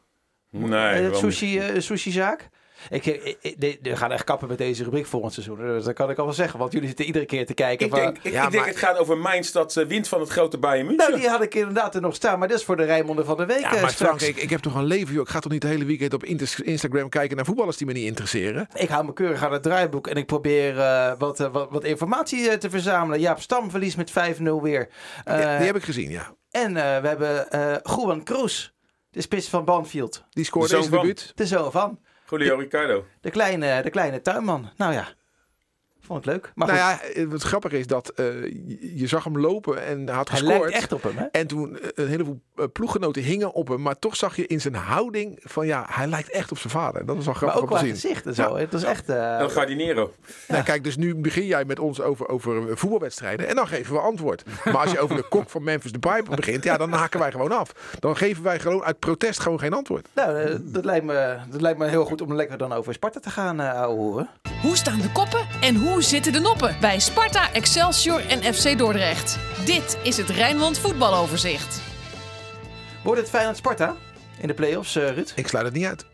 [0.49, 1.13] Nee.
[1.13, 2.49] Sushi, sushi zaak.
[2.89, 5.57] Ik, ik, ik, we gaan echt kappen met deze rubriek volgend seizoen.
[5.57, 7.85] Dus dat kan ik al wel zeggen, want jullie zitten iedere keer te kijken.
[7.85, 10.19] Ik van, denk, ik, ja, ik denk het gaat over Mainz dat uh, wint van
[10.19, 11.09] het grote Bayern München.
[11.09, 13.37] Nou, die had ik inderdaad er nog staan, maar dat is voor de Rijmonden van
[13.37, 13.59] de Week.
[13.59, 15.23] Ja, maar Frank, ik, ik heb toch een leven, joh.
[15.23, 16.23] Ik ga toch niet de hele weekend op
[16.63, 18.67] Instagram kijken naar voetballers die me niet interesseren?
[18.73, 21.83] Ik hou me keurig aan het draaiboek en ik probeer uh, wat, uh, wat, wat,
[21.83, 23.19] informatie te verzamelen.
[23.19, 24.13] Jaap Stam verliest met 5-0
[24.61, 24.89] weer.
[25.25, 26.35] Ja, die heb ik gezien, ja.
[26.51, 27.47] En we hebben
[27.83, 28.69] Juan Cruz,
[29.09, 30.23] de spits van Banfield.
[30.29, 31.31] Die scoorde deze debuut.
[31.35, 31.99] De zoon van.
[32.33, 33.05] Julio Ricardo.
[33.21, 34.71] De kleine, de kleine tuinman.
[34.77, 35.07] Nou ja.
[36.05, 36.51] Vond het leuk.
[36.55, 38.25] Maar nou goed, ja, het grappige is dat uh,
[38.95, 40.61] je, zag hem lopen en hij had hij gescoord.
[40.61, 41.25] lijkt echt op hem, hè?
[41.25, 42.41] En toen een heleboel
[42.73, 43.81] ploeggenoten hingen op hem.
[43.81, 47.05] Maar toch zag je in zijn houding van ja, hij lijkt echt op zijn vader.
[47.05, 48.01] Dat is wel grappig maar ook om te qua zien.
[48.01, 48.57] gezicht en zo.
[48.57, 48.63] Ja.
[48.63, 49.09] Het is echt...
[49.09, 50.13] Uh, El Gardinero.
[50.25, 50.53] Ja.
[50.53, 53.47] Nou, kijk, dus nu begin jij met ons over, over voetbalwedstrijden.
[53.47, 54.43] En dan geven we antwoord.
[54.65, 57.31] Maar als je over de kok van Memphis de Piper begint, ja, dan haken wij
[57.31, 57.71] gewoon af.
[57.99, 60.07] Dan geven wij gewoon uit protest gewoon geen antwoord.
[60.13, 63.29] Nou, dat lijkt me, dat lijkt me heel goed om lekker dan over Sparta te
[63.29, 64.29] gaan uh, horen.
[64.63, 69.39] Hoe staan de koppen en hoe zitten de noppen bij Sparta, Excelsior en FC Dordrecht?
[69.65, 71.81] Dit is het Rijnmond voetbaloverzicht.
[73.03, 73.95] Wordt het Feyenoord Sparta
[74.39, 75.33] in de play-offs, uh, Ruud?
[75.35, 76.05] Ik sluit het niet uit.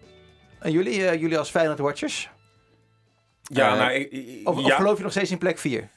[0.60, 2.30] En jullie, uh, jullie als Feyenoord Watchers?
[3.44, 4.66] Ja, nou, ik, ik, of, ja.
[4.66, 5.90] of geloof je nog steeds in plek 4?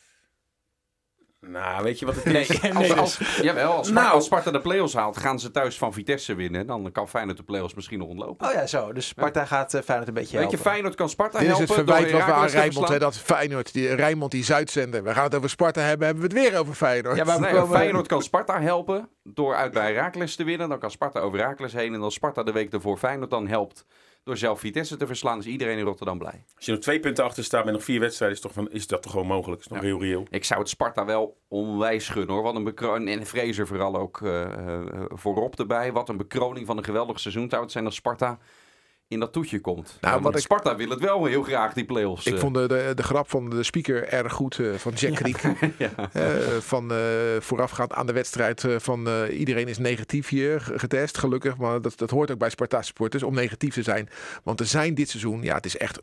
[1.47, 2.63] Nou, weet je wat het Nee, is?
[2.75, 4.15] als, als, als, jawel, als, Sparta, Nou.
[4.15, 6.67] als Sparta de play-offs haalt, gaan ze thuis van Vitesse winnen.
[6.67, 8.47] Dan kan Feyenoord de play-offs misschien nog ontlopen.
[8.47, 8.93] Oh ja, zo.
[8.93, 10.59] Dus Sparta gaat uh, Feyenoord een beetje Weet helpen.
[10.65, 11.75] je, Feyenoord kan Sparta Dit is helpen.
[11.77, 12.99] het verwijt door wat we aan Rijnmond, verslaan.
[12.99, 15.03] dat Feyenoord, die Rijnmond die Zuidzender.
[15.03, 17.17] We gaan het over Sparta hebben, hebben we het weer over Feyenoord.
[17.17, 20.69] Ja, maar we Nee, komen- Feyenoord kan Sparta helpen door uit bij Heracles te winnen.
[20.69, 21.95] Dan kan Sparta over Heracles heen.
[21.95, 23.85] En als Sparta de week ervoor Feyenoord dan helpt
[24.25, 26.45] door zelf Vitesse te verslaan, is iedereen in Rotterdam blij.
[26.57, 28.87] Als je nog twee punten achter staat met nog vier wedstrijden, is, toch van, is
[28.87, 29.61] dat toch gewoon mogelijk?
[29.61, 29.85] Is nog Ja.
[29.85, 30.27] heel reëel.
[30.31, 32.43] Ik zou het Sparta wel onwijs gunnen hoor.
[32.43, 33.19] Wat een bekroning.
[33.21, 35.93] En Fraser vooral ook eh, voorop erbij.
[35.93, 38.39] Wat een bekroning van een geweldig seizoen zou het zijn als Sparta
[39.13, 39.99] in dat toetje komt.
[40.01, 42.27] Nou, Want wat ik- Sparta wil het wel heel graag, die play-offs.
[42.27, 42.41] Ik eh.
[42.41, 45.41] vond de, de, de grap van de speaker erg goed eh, van Jack Riek.
[45.79, 45.91] ja.
[46.13, 46.25] Eh,
[46.61, 46.99] van eh,
[47.39, 51.57] voorafgaand aan de wedstrijd van iedereen is negatief hier getest, gelukkig.
[51.57, 54.09] Maar dat, dat hoort ook bij Sparta supporters om negatief te zijn.
[54.45, 56.01] Want er zijn dit seizoen, ja het is echt...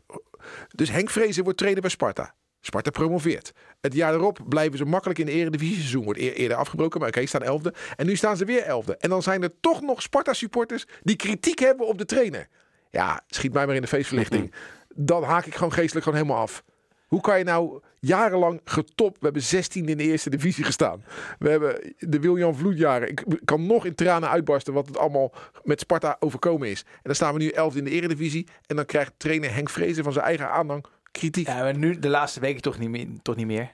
[0.74, 2.34] Dus Henk Vrezen wordt trainer bij Sparta.
[2.60, 3.52] Sparta promoveert.
[3.80, 5.76] Het jaar erop blijven ze makkelijk in de eredivisie.
[5.76, 7.74] Seizoen wordt eer- eerder afgebroken, maar oké, staan elfde.
[7.96, 8.96] En nu staan ze weer elfde.
[8.96, 12.48] En dan zijn er toch nog Sparta supporters die kritiek hebben op de trainer.
[12.90, 14.54] Ja, schiet mij maar in de feestverlichting.
[14.94, 16.64] Dan haak ik gewoon geestelijk gewoon helemaal af.
[17.06, 19.18] Hoe kan je nou jarenlang getopt?
[19.18, 21.04] We hebben 16 in de eerste divisie gestaan.
[21.38, 23.08] We hebben de Wiljan Vloedjaren.
[23.08, 26.82] Ik kan nog in tranen uitbarsten wat het allemaal met Sparta overkomen is.
[26.82, 28.48] En dan staan we nu 11 in de eredivisie.
[28.66, 31.46] En dan krijgt trainer Henk Vrezen van zijn eigen aanhang kritiek.
[31.46, 33.06] Ja, maar nu de laatste weken toch niet meer.
[33.22, 33.72] Toch niet meer.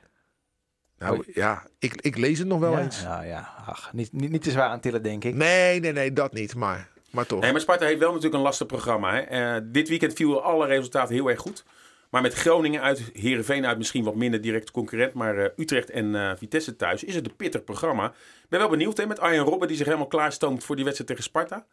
[0.98, 2.80] Nou ja, ik, ik lees het nog wel ja?
[2.80, 3.02] eens.
[3.02, 5.34] Nou ja, ach, niet, niet, niet te zwaar aan tillen, denk ik.
[5.34, 6.54] Nee, nee, nee, dat niet.
[6.54, 7.40] Maar, maar toch.
[7.40, 9.14] Nee, maar Sparta heeft wel natuurlijk een lastig programma.
[9.14, 9.20] Hè.
[9.20, 11.64] Eh, dit weekend vielen alle resultaten heel erg goed.
[12.10, 15.14] Maar met Groningen uit, Herenveen uit misschien wat minder direct concurrent.
[15.14, 18.06] Maar eh, Utrecht en eh, Vitesse thuis is het een pittig programma.
[18.06, 21.10] Ik ben wel benieuwd hè, met Arjen Robben die zich helemaal klaarstoomt voor die wedstrijd
[21.10, 21.66] tegen Sparta.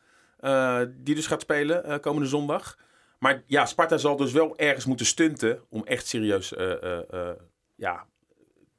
[0.97, 2.77] Die dus gaat spelen komende zondag.
[3.19, 6.53] Maar ja, Sparta zal dus wel ergens moeten stunten om echt serieus
[7.75, 8.05] ja,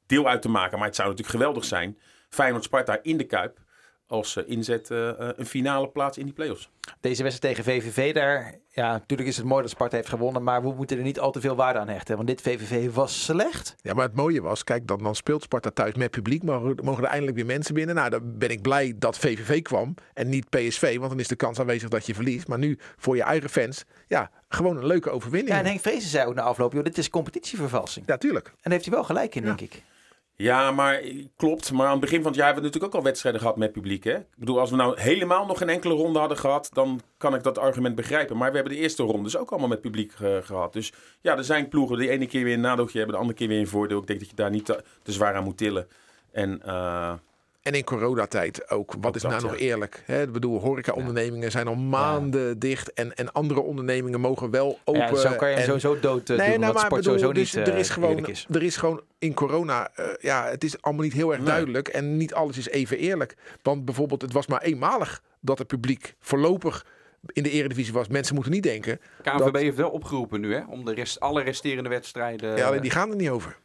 [0.05, 0.77] deel uit te maken.
[0.77, 1.99] Maar het zou natuurlijk geweldig zijn.
[2.29, 3.59] Feyenoord-Sparta in de Kuip
[4.07, 6.69] als eh, inzet eh, eh, een finale plaats in die play-offs.
[6.99, 8.55] Deze wedstrijd tegen VVV daar.
[8.69, 10.43] Ja, natuurlijk is het mooi dat Sparta heeft gewonnen.
[10.43, 12.15] Maar we moeten er niet al te veel waarde aan hechten.
[12.15, 13.75] Want dit VVV was slecht.
[13.81, 16.43] Ja, maar het mooie was, kijk, dan, dan speelt Sparta thuis met publiek.
[16.43, 17.95] Mogen, mogen er eindelijk weer mensen binnen.
[17.95, 20.97] Nou, dan ben ik blij dat VVV kwam en niet PSV.
[20.97, 22.47] Want dan is de kans aanwezig dat je verliest.
[22.47, 25.53] Maar nu voor je eigen fans, ja, gewoon een leuke overwinning.
[25.53, 28.07] Ja, en Henk Vrezen zei ook na afloop, joh, dit is competitievervalsing.
[28.07, 28.47] Ja, tuurlijk.
[28.47, 29.83] En daar heeft hij wel gelijk in, denk ik.
[30.37, 31.01] Ja, maar
[31.35, 31.71] klopt.
[31.71, 33.71] Maar aan het begin van het jaar hebben we natuurlijk ook al wedstrijden gehad met
[33.71, 34.03] publiek.
[34.03, 34.17] Hè?
[34.17, 37.43] Ik bedoel, als we nou helemaal nog geen enkele ronde hadden gehad, dan kan ik
[37.43, 38.37] dat argument begrijpen.
[38.37, 40.73] Maar we hebben de eerste rondes ook allemaal met publiek eh, gehad.
[40.73, 43.39] Dus ja, er zijn ploegen die de ene keer weer een nadeeltje hebben, de andere
[43.39, 43.99] keer weer een voordeel.
[43.99, 45.87] Ik denk dat je daar niet te, te zwaar aan moet tillen.
[46.31, 47.13] En eh,
[47.65, 48.93] En in coronatijd ook.
[48.93, 50.03] Wat Ook is dat, nou nog eerlijk?
[50.05, 50.21] Hè?
[50.21, 52.93] Ik bedoel, horeca-ondernemingen zijn al maanden dicht.
[52.93, 55.01] En, en andere ondernemingen mogen wel open.
[55.01, 57.01] Ja, zo kan je hem en, sowieso dood uh, Nee, doen, nou, wat maar sport
[57.03, 58.47] bedoel, sowieso dus niet er, is gewoon, is.
[58.51, 61.47] er is gewoon in corona, uh, ja, het is allemaal niet heel erg Nee.
[61.47, 61.87] duidelijk.
[61.87, 63.35] En niet alles is even eerlijk.
[63.61, 66.85] Want bijvoorbeeld, het was maar eenmalig dat het publiek voorlopig
[67.27, 68.07] in de eredivisie was.
[68.07, 70.61] Mensen moeten niet denken, KNVB dat- heeft wel opgeroepen nu, hè?
[70.69, 72.57] Om de rest, alle resterende wedstrijden...
[72.57, 73.57] ja, die gaan er niet over.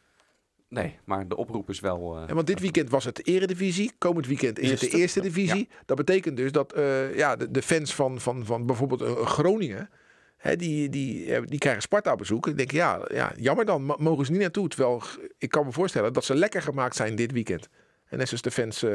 [0.71, 2.15] Nee, maar de oproep is wel...
[2.17, 3.91] eh, En want dit weekend was het eredivisie.
[3.97, 5.21] Komend weekend is het de Eerste.
[5.21, 5.69] divisie.
[5.85, 9.89] Dat betekent dus dat eh, ja, de, de fans van, van, van bijvoorbeeld eh, Groningen...
[10.37, 12.47] Hè, die, die, eh, die krijgen Sparta bezoek.
[12.47, 13.95] Ik denk, ja, ja, jammer dan.
[13.97, 14.67] Mogen ze niet naartoe.
[14.67, 15.03] Terwijl
[15.37, 17.69] ik kan me voorstellen dat ze lekker gemaakt zijn dit weekend.
[18.07, 18.91] En net zoals de fans eh,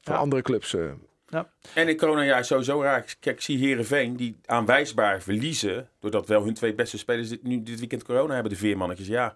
[0.00, 0.20] van Ja.
[0.20, 0.74] andere clubs.
[0.74, 1.40] eh.
[1.74, 3.16] En in coronajaar is sowieso raar.
[3.20, 5.88] Kijk, ik zie Herenveen die aanwijsbaar verliezen.
[6.00, 9.06] Doordat wel hun twee beste spelers dit, nu dit weekend corona hebben, de veermannetjes.
[9.06, 9.34] Ja,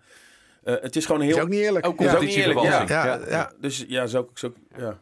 [0.69, 1.37] Eh, het is gewoon een heel.
[1.37, 1.87] is ook niet eerlijk.
[1.87, 2.15] Ook ja.
[2.15, 2.85] ook niet eerlijk, ja.
[2.89, 3.53] Ja, ja.
[3.61, 4.31] Dus ja, zo.
[4.35, 4.99] zo ja.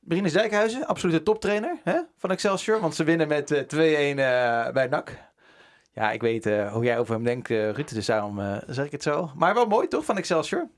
[0.00, 2.80] Brinus Dijkhuizen, absolute toptrainer hè, van Excelsior.
[2.80, 5.16] Want ze winnen met eh, 2-1 eh, bij NAC.
[5.94, 7.94] Ja, ik weet eh, hoe jij over hem denkt, eh Ruud.
[7.94, 9.30] Dus daarom eh, zeg ik het zo.
[9.36, 10.68] Maar wel mooi toch, van Excelsior?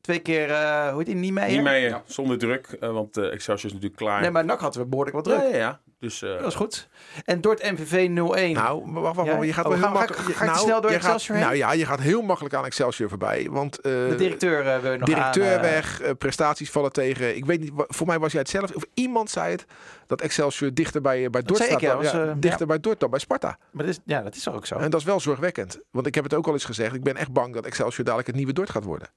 [0.00, 1.50] Twee keer, eh hoe heet die, Niemeyer?
[1.52, 2.02] Niet mee, Ja.
[2.06, 2.76] zonder druk.
[2.80, 4.20] want eh, Excelsior is natuurlijk klaar.
[4.20, 5.38] Nee, maar NAC hadden we behoorlijk wat druk.
[5.38, 5.80] Ja, ja, ja.
[6.02, 6.88] Dus, uh, dat is goed.
[7.24, 8.10] En Dort MVV 0-1.
[8.52, 9.42] Nou, wacht, wacht, ja?
[9.42, 10.36] je gaat oh, wel heel makkelijk...
[10.36, 13.48] Ga, ga, snel door Excelsior gaat, Nou ja, je gaat heel makkelijk aan Excelsior voorbij.
[13.50, 17.36] Want, uh, de directeur uh, wil nog Directeur aan, weg, prestaties vallen tegen.
[17.36, 19.64] Ik weet niet, voor mij was jij het zelf, of iemand zei het,
[20.06, 21.80] dat Excelsior dichter bij, bij Dort staat.
[21.80, 23.58] Dan, ja, dichter bij Dort dan bij Sparta.
[23.70, 24.76] Maar dat is, ja, dat is ook zo.
[24.76, 25.78] En dat is wel zorgwekkend.
[25.90, 28.28] Want ik heb het ook al eens gezegd, ik ben echt bang dat Excelsior dadelijk
[28.28, 29.08] het nieuwe Dort gaat worden.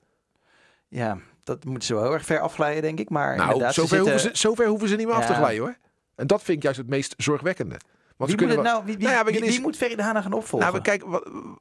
[0.87, 3.09] Ja, dat moeten ze wel heel erg ver afglijden, denk ik.
[3.09, 3.99] Maar nou, zover, zitten...
[3.99, 5.75] hoeven ze, zover hoeven ze niet meer af te glijden hoor.
[6.15, 7.77] En dat vind ik juist het meest zorgwekkende.
[8.17, 10.71] Want wie, moet, nou, wie, wie, nou ja, wie, moet Ferry de Haan gaan opvolgen?
[10.71, 11.03] Nou, kijk,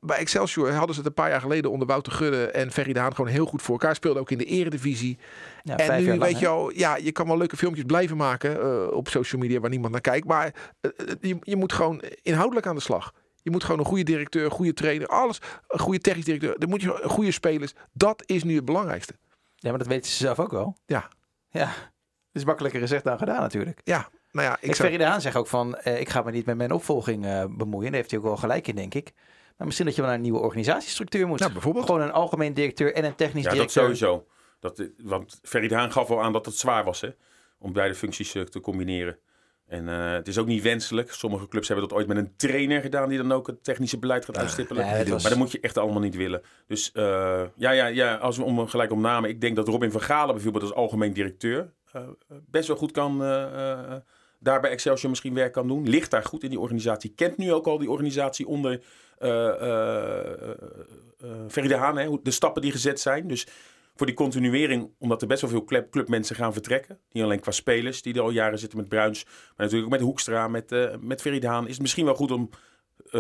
[0.01, 2.99] bij Excelsior hadden ze het een paar jaar geleden onder Wouter Gudde en Ferry de
[2.99, 3.95] Haan gewoon heel goed voor elkaar.
[3.95, 5.19] Speelde ook in de eredivisie.
[5.63, 8.93] Ja, en nu weet je al, ja, je kan wel leuke filmpjes blijven maken uh,
[8.93, 10.27] op social media waar niemand naar kijkt.
[10.27, 10.91] Maar uh,
[11.21, 13.13] je, je moet gewoon inhoudelijk aan de slag.
[13.43, 15.41] Je moet gewoon een goede directeur, goede trainer, alles.
[15.69, 16.59] Een goede technisch directeur.
[16.59, 17.73] Dan moet je goede spelers.
[17.93, 19.15] Dat is nu het belangrijkste.
[19.55, 20.77] Ja, maar dat weten ze zelf ook wel.
[20.87, 21.09] Ja.
[21.49, 21.67] Ja.
[21.67, 23.81] Het is makkelijker gezegd dan gedaan natuurlijk.
[23.85, 24.89] Ja, nou ja, ik, ik zou...
[24.89, 27.91] Ferry zegt ook van, uh, ik ga me niet met mijn opvolging uh, bemoeien.
[27.91, 29.13] Daar heeft hij ook wel gelijk in, denk ik.
[29.57, 31.41] Maar misschien dat je wel naar een nieuwe organisatiestructuur moet.
[31.41, 31.87] Nou, bijvoorbeeld.
[31.87, 33.83] Gewoon een algemeen directeur en een technisch directeur.
[33.83, 34.27] Ja, dat sowieso.
[34.61, 37.09] Dat, want Ferry de Haan gaf wel aan dat het zwaar was hè,
[37.59, 39.19] om beide functies uh, te combineren.
[39.67, 41.13] En uh, het is ook niet wenselijk.
[41.13, 44.25] Sommige clubs hebben dat ooit met een trainer gedaan die dan ook het technische beleid
[44.25, 44.87] gaat uitstippelen.
[44.87, 45.23] Ja, was...
[45.23, 46.43] Maar dat moet je echt allemaal niet willen.
[46.67, 49.31] Dus uh, ja, ja, ja, als we om gelijk om namen.
[49.31, 53.23] Ik denk dat Robin van Galen bijvoorbeeld als algemeen directeur uh, best wel goed kan
[54.45, 55.89] daar bij Excelsior misschien werk kan doen.
[55.89, 57.13] Ligt daar goed in die organisatie.
[57.15, 58.81] Kent nu ook al die organisatie onder
[59.21, 59.49] uh, uh,
[61.69, 61.99] de Haan.
[61.99, 63.29] Hè, de stappen die gezet zijn.
[63.29, 63.47] Dus
[63.97, 66.99] voor die continuering, omdat er best wel veel club, clubmensen gaan vertrekken.
[67.13, 69.25] Niet alleen qua spelers die er al jaren zitten met Bruins.
[69.25, 71.65] Maar natuurlijk ook met Hoekstra, met, uh, met Ferry de Haan.
[71.67, 72.51] Is het misschien wel goed om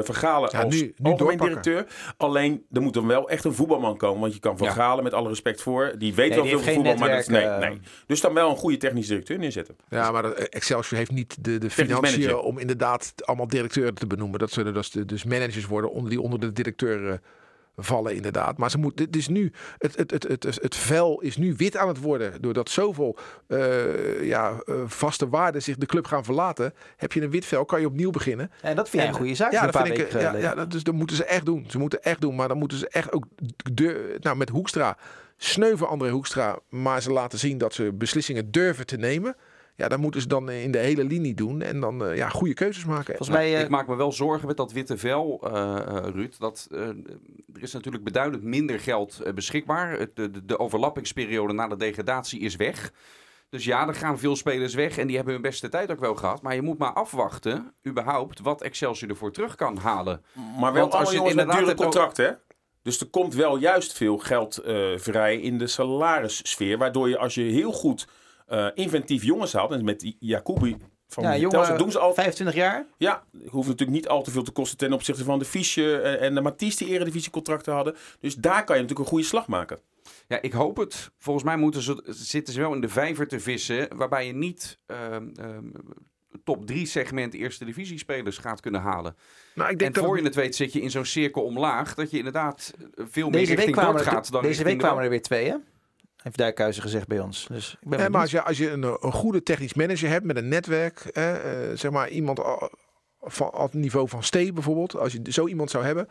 [0.02, 1.86] Vergalen ja, als nu, nu algemeen directeur.
[2.16, 4.20] Alleen, er moet dan wel echt een voetbalman komen.
[4.20, 5.02] Want je kan Vergalen, ja.
[5.02, 6.94] met alle respect voor, die weet nee, wel veel van voetbal.
[6.94, 7.80] maar dat, nee, nee.
[8.06, 9.76] Dus dan wel een goede technisch directeur neerzetten.
[9.88, 14.38] Ja, maar Excelsior heeft niet de, de financiën om inderdaad allemaal directeuren te benoemen.
[14.38, 17.20] Dat zullen dus, dus managers worden onder, die onder de directeur...
[17.76, 18.58] Vallen inderdaad.
[18.58, 21.76] Maar ze moet, dit is nu, het, het, het, het, het vel is nu wit
[21.76, 22.42] aan het worden.
[22.42, 23.16] Doordat zoveel
[23.48, 26.74] uh, ja, uh, vaste waarden zich de club gaan verlaten.
[26.96, 28.50] Heb je een wit vel, kan je opnieuw beginnen.
[28.60, 29.52] En dat vind je een goede zaak.
[29.52, 31.64] Ja, dat vind ik, ja, ja, dat, dus dat moeten ze echt doen.
[31.68, 32.34] Ze moeten echt doen.
[32.34, 33.24] Maar dan moeten ze echt ook
[33.72, 34.96] de, nou, met Hoekstra,
[35.36, 36.58] sneuven André Hoekstra.
[36.68, 39.36] Maar ze laten zien dat ze beslissingen durven te nemen.
[39.76, 42.54] Ja, dan moeten ze dan in de hele linie doen en dan uh, ja, goede
[42.54, 43.04] keuzes maken.
[43.16, 45.76] Volgens mij, uh, ik maak me wel zorgen met dat witte vel, uh,
[46.12, 46.34] Ruud.
[46.38, 46.68] Dat,
[47.54, 49.98] er is natuurlijk beduidend minder geld beschikbaar.
[50.14, 52.92] De, de, de, overlappingsperiode na de degradatie is weg.
[53.48, 56.14] Dus ja, er gaan veel spelers weg en die hebben hun beste tijd ook wel
[56.14, 56.42] gehad.
[56.42, 60.24] Maar je moet maar afwachten, überhaupt, wat Excelsior ervoor terug kan halen.
[60.58, 62.30] Maar wel als je inderdaad dure contract, hè?
[62.82, 64.60] Dus er komt wel juist veel geld
[64.96, 66.78] vrij in de salarissfeer.
[66.78, 68.06] Waardoor je als je heel goed
[68.48, 69.72] uh, inventief jongens had.
[69.72, 70.76] En met Jacobi
[71.14, 72.86] van ja, jongen, doen ze al 25 jaar.
[72.96, 76.34] Ja, hoeft natuurlijk niet al te veel te kosten ten opzichte van de Fische en
[76.34, 77.96] de Matisse die eredivisie contracten hadden.
[78.20, 79.78] Dus daar kan je natuurlijk een goede slag maken.
[80.28, 81.10] Ja, ik hoop het.
[81.18, 84.78] Volgens mij moeten ze, zitten ze wel in de vijver te vissen, waarbij je niet
[84.86, 84.96] uh,
[85.40, 85.46] uh,
[86.44, 89.16] top 3 segment eerste divisie spelers gaat kunnen halen.
[89.54, 92.10] Nou, ik denk en voor je het weet zit je in zo'n cirkel omlaag, dat
[92.10, 95.48] je inderdaad veel meer deze richting week gaat dan Deze week kwamen er weer twee,
[95.48, 95.56] hè?
[96.24, 97.46] Heeft Dijkhuizen gezegd bij ons.
[97.48, 100.24] Dus ik ben eh, maar als je, als je een, een, goede technisch manager hebt
[100.24, 101.34] met een netwerk, eh,
[101.74, 102.40] zeg maar iemand
[103.20, 106.08] van het niveau van Stee bijvoorbeeld, als je zo iemand zou hebben,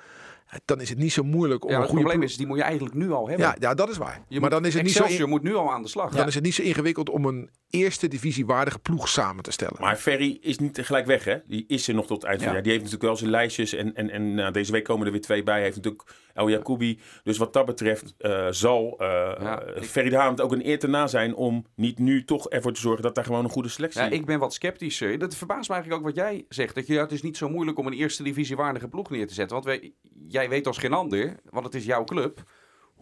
[0.65, 1.97] dan is het niet zo moeilijk om ja, een goede...
[1.97, 3.45] Het probleem is, die moet je eigenlijk nu al hebben.
[3.45, 4.21] Ja, ja dat is waar.
[4.27, 5.07] Je maar dan is het niet zo...
[5.07, 6.09] Je moet nu al aan de slag.
[6.09, 6.27] Dan ja.
[6.27, 9.77] is het niet zo ingewikkeld om een eerste divisie waardige ploeg samen te stellen.
[9.79, 11.37] Maar Ferry is niet gelijk weg, hè?
[11.47, 12.63] Die is er nog tot het eind van het jaar.
[12.63, 13.73] Die heeft natuurlijk wel zijn lijstjes.
[13.73, 15.53] En, en, en nou, deze week komen er weer twee bij.
[15.53, 16.99] Hij heeft natuurlijk El Jacoubi.
[17.23, 19.07] Dus wat dat betreft uh, zal uh,
[19.39, 21.35] ja, Ferry de Haan het ook een eer te na zijn...
[21.35, 24.01] om niet nu toch ervoor te zorgen dat daar gewoon een goede selectie...
[24.01, 25.19] Ja, ik ben wat sceptischer.
[25.19, 26.75] Dat verbaast me eigenlijk ook wat jij zegt.
[26.75, 29.33] Dat je, het is niet zo moeilijk om een eerste divisie waardige ploeg neer te
[29.33, 29.53] zetten.
[29.53, 29.93] Want wij,
[30.27, 32.43] jij weet als geen ander, want het is jouw club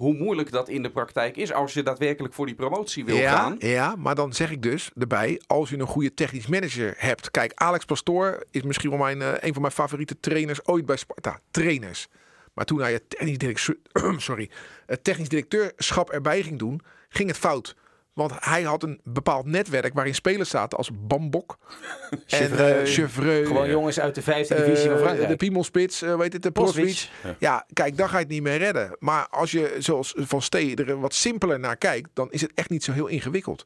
[0.01, 3.35] hoe moeilijk dat in de praktijk is als je daadwerkelijk voor die promotie wil ja,
[3.35, 3.55] gaan.
[3.59, 7.31] Ja, maar dan zeg ik dus erbij, als je een goede technisch manager hebt.
[7.31, 10.97] Kijk, Alex Pastoor is misschien wel mijn, uh, een van mijn favoriete trainers ooit bij
[10.97, 11.39] Sparta.
[11.51, 12.07] Trainers.
[12.53, 13.77] Maar toen hij het technisch, directeur,
[14.17, 14.49] sorry,
[14.85, 17.75] het technisch directeurschap erbij ging doen, ging het fout.
[18.13, 21.57] Want hij had een bepaald netwerk waarin spelers zaten als Bambok
[22.27, 23.47] en uh, Chevreux.
[23.47, 25.29] Gewoon jongens uit de vijfde divisie van Frankrijk.
[25.29, 27.09] De Piemelspits, uh, weet het, de Proswitz.
[27.23, 27.35] Ja.
[27.39, 27.65] ja.
[27.73, 28.95] kijk, dan ga je het niet meer redden.
[28.99, 32.69] Maar als je zoals Van Stee er wat simpeler naar kijkt, dan is het echt
[32.69, 33.65] niet zo heel ingewikkeld.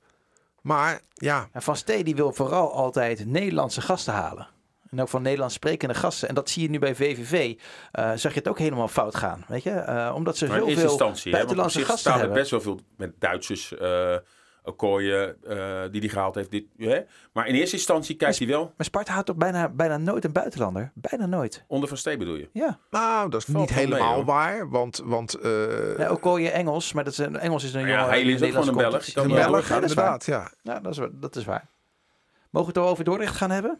[0.61, 1.49] Maar ja.
[1.51, 4.47] En van Stee die wil vooral altijd Nederlandse gasten halen.
[4.95, 6.29] En ook van Nederlands sprekende gasten.
[6.29, 7.59] En dat zie je nu bij VVV.
[7.99, 9.45] Uh, zag je het ook helemaal fout gaan.
[9.47, 9.85] Weet je?
[9.89, 12.37] Uh, omdat ze maar heel veel buitenlandse gasten staan hebben.
[12.37, 13.73] best wel veel met Duitsers.
[13.81, 14.15] Uh,
[14.63, 16.51] Okoye, uh, die die gehaald heeft.
[16.51, 17.01] Dit, hè?
[17.33, 18.73] Maar in eerste instantie kijkt hij wel...
[18.77, 20.91] Maar Sparta houdt toch bijna, bijna nooit een buitenlander?
[20.93, 21.63] Bijna nooit.
[21.67, 22.49] Onder Van Steen bedoel je?
[22.53, 22.79] Ja.
[22.89, 24.69] Nou, dat is niet helemaal waar.
[24.69, 25.01] Want...
[25.03, 25.97] want uh...
[25.97, 27.95] ja, Okoye Engels, maar dat is een, Engels is een jongen...
[27.95, 29.15] Ja, hij is ook gewoon een Belg.
[29.15, 30.25] Een Belg, inderdaad.
[30.25, 30.51] Ja.
[30.61, 31.69] ja, dat is, dat is waar.
[32.49, 33.79] Mogen we het over Dordrecht gaan hebben?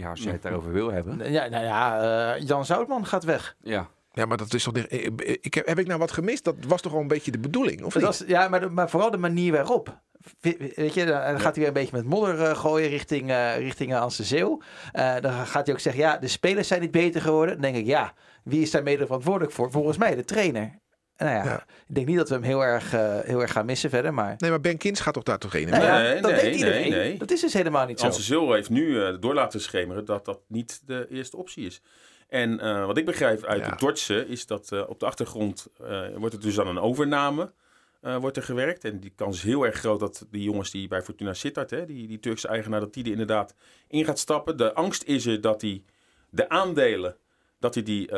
[0.00, 1.32] Ja, als jij het daarover wil hebben.
[1.32, 3.56] Ja, nou ja, uh, Jan Zoutman gaat weg.
[3.62, 3.88] Ja.
[4.12, 4.76] Ja, maar dat is toch.
[4.76, 6.44] Ik heb, heb ik nou wat gemist?
[6.44, 8.04] Dat was toch al een beetje de bedoeling, of niet?
[8.04, 10.00] Was, ja, maar, maar vooral de manier waarop.
[10.40, 13.94] Weet je, dan gaat hij weer een beetje met modder uh, gooien richting, uh, richting
[13.94, 14.60] Anse Zeeuw.
[14.92, 17.54] Uh, dan gaat hij ook zeggen, ja, de spelers zijn niet beter geworden.
[17.54, 18.12] Dan denk ik, ja,
[18.44, 19.70] wie is daar mede verantwoordelijk voor?
[19.70, 20.78] Volgens mij de trainer.
[21.20, 22.90] Nou ja, ja, ik denk niet dat we hem heel erg,
[23.26, 24.34] heel erg gaan missen verder, maar...
[24.38, 25.68] Nee, maar Ben Kins gaat toch daar toch heen?
[25.68, 26.90] Nou ja, nee, dat nee, denkt iedereen.
[26.90, 28.06] Nee, Dat is dus helemaal niet zo.
[28.06, 31.82] Anse Zeeuw heeft nu door laten schemeren dat dat niet de eerste optie is.
[32.30, 33.70] En uh, wat ik begrijp uit ja.
[33.70, 37.52] het Dordtse is dat uh, op de achtergrond uh, wordt het dus aan een overname
[38.20, 38.84] wordt er gewerkt.
[38.84, 41.86] En die kans is heel erg groot dat die jongens die bij Fortuna Sittard, hè,
[41.86, 43.54] die, die Turkse eigenaar, dat die er inderdaad
[43.88, 44.56] in gaat stappen.
[44.56, 45.82] De angst is er dat hij
[46.30, 47.16] de aandelen,
[47.60, 48.08] dat hij die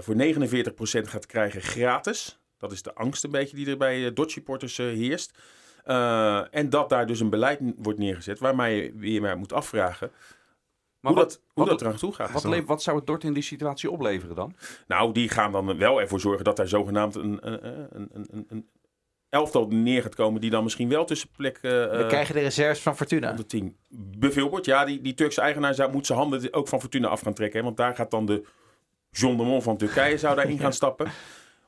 [0.00, 2.38] voor 49% gaat krijgen gratis.
[2.58, 5.38] Dat is de angst een beetje die er bij Dodge supporters heerst.
[6.50, 10.10] en dat daar dus een beleid wordt neergezet waarmee je weer maar moet afvragen
[11.06, 12.42] maar hoe wat, dat, hoe dat eraan toe gaat.
[12.42, 14.54] Wat, wat, zou het Dort in die situatie opleveren dan?
[14.86, 18.68] Nou, die gaan dan wel ervoor zorgen dat daar zogenaamd een, een, een, een
[19.28, 21.56] elftal neer gaat komen die dan misschien wel tussen plek...
[21.56, 23.34] Uh, We krijgen de reserves van Fortuna.
[23.46, 23.76] Team.
[24.18, 27.34] Bijvoorbeeld, ja, die, die Turkse eigenaar zou, moet zijn handen ook van Fortuna af gaan
[27.34, 27.58] trekken.
[27.58, 28.44] Hè, want daar gaat dan de
[29.16, 31.10] John de Mon van Turkije zou daarin gaan stappen.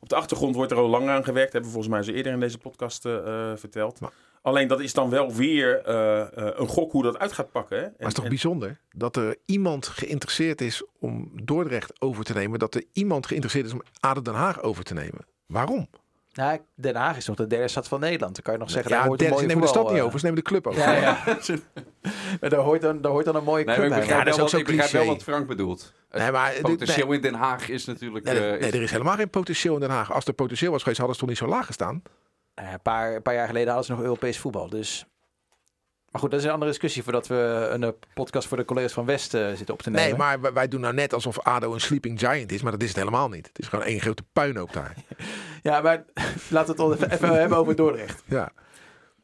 [0.01, 1.53] Op de achtergrond wordt er al lang aan gewerkt.
[1.53, 4.01] Hebben we volgens mij zo eerder in deze podcast uh, verteld.
[4.01, 7.77] Maar, Alleen dat is dan wel weer uh, een gok hoe dat uit gaat pakken.
[7.77, 7.83] Hè?
[7.83, 8.31] En, maar het is toch en...
[8.31, 12.59] bijzonder dat er iemand geïnteresseerd is om Dordrecht over te nemen.
[12.59, 15.27] Dat er iemand geïnteresseerd is om Aden Den Haag over te nemen.
[15.47, 15.89] Waarom?
[16.39, 18.35] Nou, Den Haag is nog de derde stad van Nederland.
[18.35, 20.01] Dan kan je nog zeggen, ja, daar hoort een mooie ze nemen de stad niet
[20.01, 20.81] over, ze nemen de club over.
[20.81, 21.19] Ja, ja.
[22.41, 24.07] maar daar, hoort dan, daar hoort dan een mooie nee, club bij.
[24.07, 25.93] Ja, dat is ook zo ik begrijp wel wat Frank bedoelt.
[26.09, 28.25] Het nee, maar, potentieel nee, in Den Haag is natuurlijk...
[28.25, 30.13] Nee, uh, nee, er is helemaal geen potentieel in Den Haag.
[30.13, 32.03] Als er potentieel was geweest, hadden ze toch niet zo laag gestaan?
[32.61, 34.69] Uh, een, paar, een paar jaar geleden hadden ze nog Europees voetbal.
[34.69, 35.07] Dus
[36.11, 39.05] maar goed, dat is een andere discussie voordat we een podcast voor de collega's van
[39.05, 40.09] West uh, zitten op te nemen.
[40.09, 42.89] Nee, maar wij doen nou net alsof ADO een sleeping giant is, maar dat is
[42.89, 43.47] het helemaal niet.
[43.47, 44.95] Het is gewoon één grote puinhoop daar.
[45.69, 46.05] ja, maar
[46.51, 48.23] laten we het even hebben over Dordrecht.
[48.27, 48.53] Ja.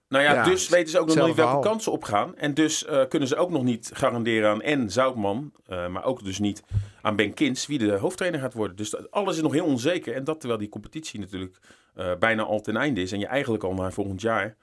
[0.08, 2.36] Nou ja, ja, dus weten ze ook nog niet welke kansen opgaan.
[2.36, 6.24] En dus uh, kunnen ze ook nog niet garanderen aan en Zoutman, uh, maar ook
[6.24, 6.62] dus niet
[7.02, 8.76] aan Ben Kins, wie de hoofdtrainer gaat worden.
[8.76, 10.14] Dus alles is nog heel onzeker.
[10.14, 11.58] En dat terwijl die competitie natuurlijk
[11.96, 13.12] uh, bijna al ten einde is.
[13.12, 14.56] En je eigenlijk al naar volgend jaar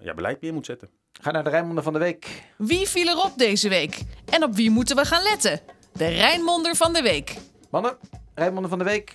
[0.00, 0.88] ja, beleid meer moet zetten.
[1.12, 2.42] Ga naar de Rijnmonder van de Week.
[2.56, 4.02] Wie viel erop deze week?
[4.24, 5.60] En op wie moeten we gaan letten?
[5.92, 7.36] De Rijnmonder van de Week.
[7.70, 7.96] Mannen,
[8.34, 9.14] Rijnmonder van de Week.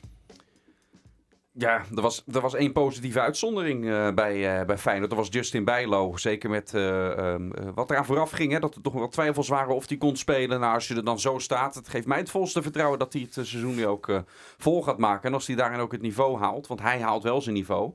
[1.58, 5.10] Ja, er was, er was één positieve uitzondering uh, bij, uh, bij Feyenoord.
[5.10, 6.18] Dat was Justin Bijlo.
[6.18, 8.52] Zeker met uh, um, wat eraan vooraf ging.
[8.52, 10.60] Hè, dat er toch wel twijfels waren of hij kon spelen.
[10.60, 13.22] Nou, als je er dan zo staat, het geeft mij het volste vertrouwen dat hij
[13.22, 14.24] het seizoen nu ook
[14.58, 15.28] vol gaat maken.
[15.28, 16.68] En als hij daarin ook het niveau haalt.
[16.68, 17.94] Want hij haalt wel zijn niveau.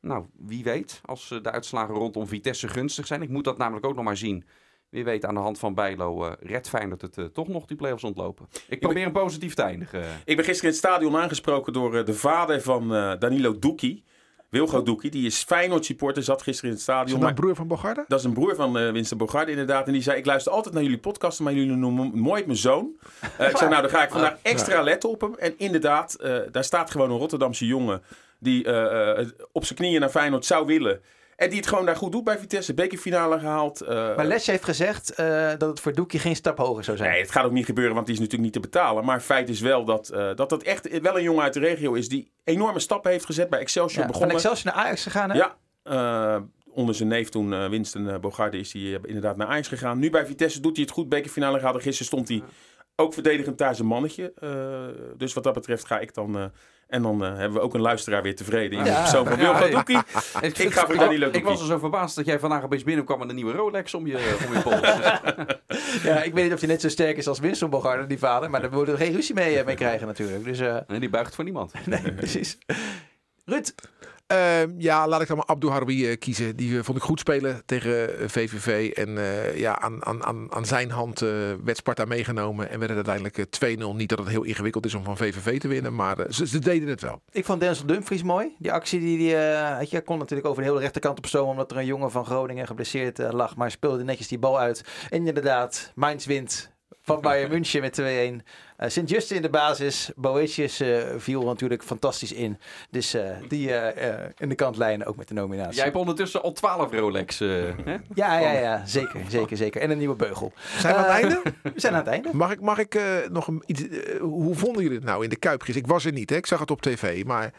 [0.00, 3.22] Nou, wie weet, als de uitslagen rondom Vitesse gunstig zijn.
[3.22, 4.44] Ik moet dat namelijk ook nog maar zien.
[4.90, 7.76] Wie weet, aan de hand van Bijlo uh, redt Feyenoord het uh, toch nog die
[7.76, 8.48] play-offs ontlopen.
[8.68, 10.02] Ik probeer een positief te eindigen.
[10.24, 14.04] Ik ben gisteren in het stadion aangesproken door uh, de vader van Danilo Doekie.
[14.48, 17.14] Wilgo Doekie, die is Feyenoord supporter, zat gisteren in het stadion.
[17.14, 18.04] Is dat een broer van Bogarde?
[18.08, 19.86] Dat is een broer van Winston Bogarde inderdaad.
[19.86, 22.90] En die zei, ik luister altijd naar jullie podcasten, maar jullie noemen nooit mijn zoon.
[23.38, 25.34] ik zei, nou dan ga ik vandaag extra letten op hem.
[25.34, 26.16] En inderdaad,
[26.50, 28.02] daar staat gewoon een Rotterdamse jongen
[28.38, 31.00] die uh, op zijn knieën naar Feyenoord zou willen.
[31.38, 32.74] En die het gewoon daar goed doet bij Vitesse.
[32.74, 33.82] Bekerfinale gehaald.
[33.82, 33.88] Uh...
[33.88, 37.10] Maar Lesje heeft gezegd uh, dat het voor Doekje geen stap hoger zou zijn.
[37.10, 39.04] Nee, het gaat ook niet gebeuren, want die is natuurlijk niet te betalen.
[39.04, 41.92] Maar feit is wel dat, uh, dat dat echt wel een jongen uit de regio
[41.92, 42.08] is...
[42.08, 44.00] die enorme stappen heeft gezet bij Excelsior.
[44.00, 44.40] Ja, begonnen.
[44.40, 45.36] Van Excelsior naar Ajax gegaan, hè?
[45.84, 49.98] Ja, onder zijn neef toen, Winston Bogarde, is hij inderdaad naar Ajax gegaan.
[49.98, 51.08] Nu bij Vitesse doet hij het goed.
[51.08, 51.82] Bekerfinale gehaald.
[51.82, 52.42] Gisteren stond hij
[53.00, 54.32] ook verdedigend thuis een mannetje.
[55.16, 56.50] dus wat dat betreft ga ik dan
[56.88, 59.64] en dan uh, hebben we ook een luisteraar weer tevreden in de persoon van Wilco
[59.64, 59.98] ja, Doekie.
[60.40, 63.28] ik, ik ga voor Ik was er zo verbaasd dat jij vandaag opeens binnenkwam met
[63.28, 64.80] een nieuwe Rolex om je, om je pols.
[66.02, 68.50] ja, ik weet niet of hij net zo sterk is als Winston Bogarde, die vader.
[68.50, 70.44] Maar daar moeten we geen ruzie mee, mee krijgen natuurlijk.
[70.44, 70.58] Dus.
[70.58, 71.72] Nee, die buigt voor niemand.
[71.86, 72.58] nee, precies.
[73.44, 73.72] Ruud,
[74.32, 76.56] uh, ja, laat ik dan maar Abdou Harbi uh, kiezen.
[76.56, 78.90] Die uh, vond ik goed spelen tegen VVV.
[78.90, 79.18] En
[79.54, 81.20] ja, aan, aan, aan zijn hand
[81.64, 82.70] werd Sparta meegenomen.
[82.70, 83.46] En werden uiteindelijk
[83.92, 83.96] 2-0.
[83.96, 85.94] Niet dat het heel ingewikkeld is om van VVV te winnen.
[85.94, 87.20] Maar ze, deden het wel.
[87.30, 88.54] Ik vond Denzel Dumfries mooi.
[88.58, 91.48] Die actie die, die je kon natuurlijk over de hele rechterkant op stoom.
[91.48, 93.56] Omdat er een jongen van Groningen geblesseerd lag.
[93.56, 94.84] Maar speelde netjes die bal uit.
[95.10, 96.70] En inderdaad, Mainz wint
[97.08, 98.04] van Bayern München met 2-1.
[98.04, 100.10] Uh, Sint-Just in de basis.
[100.16, 102.58] Boetius uh, viel natuurlijk fantastisch in.
[102.90, 103.70] Dus uh, die
[104.38, 105.74] in de kantlijn ook met de nominatie.
[105.74, 107.38] Jij hebt ondertussen al 12 Rolex.
[107.38, 107.96] hè?
[108.14, 108.86] Ja, ja, ja.
[108.86, 109.80] Zeker, zeker, zeker.
[109.80, 110.52] En een nieuwe beugel.
[110.78, 111.42] Zijn we aan het einde?
[111.74, 112.28] We zijn aan het einde.
[112.32, 113.00] Mag ik, mag ik
[113.30, 113.82] nog een, iets...
[114.20, 115.64] hoe vonden jullie het nou in de Kuip?
[115.64, 116.36] Ik was er niet, hè?
[116.36, 117.24] ik zag het op tv.
[117.24, 117.52] Maar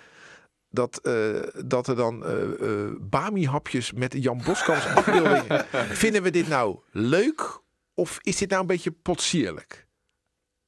[0.70, 5.66] dat, uh, dat er dan uh, uh, Bami-hapjes met Jan Boskamps afbeeldingen.
[6.04, 7.62] Vinden we dit nou leuk
[8.00, 9.88] of is dit nou een beetje potsierlijk?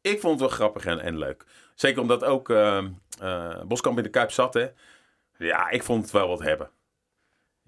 [0.01, 1.45] Ik vond het wel grappig en, en leuk.
[1.75, 2.47] Zeker omdat ook
[3.67, 4.53] Boskamp in de Kuip zat.
[4.53, 4.67] Hè.
[5.37, 6.69] Ja, ik vond het wel wat hebben.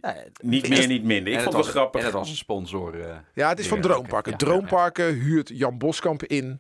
[0.01, 1.34] Ja, niet meer, niet minder.
[1.34, 1.99] Ik vond het wel grappig.
[1.99, 2.97] En het was een sponsor.
[3.34, 4.32] ja, het is van Droomparken.
[4.32, 6.59] Ja, Droomparken huurt Jan Boskamp in.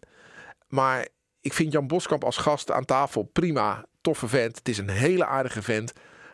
[0.67, 1.07] Maar
[1.41, 4.57] ik vind Jan Boskamp als gast aan tafel prima toffe vent.
[4.57, 5.93] Het is een hele aardige vent.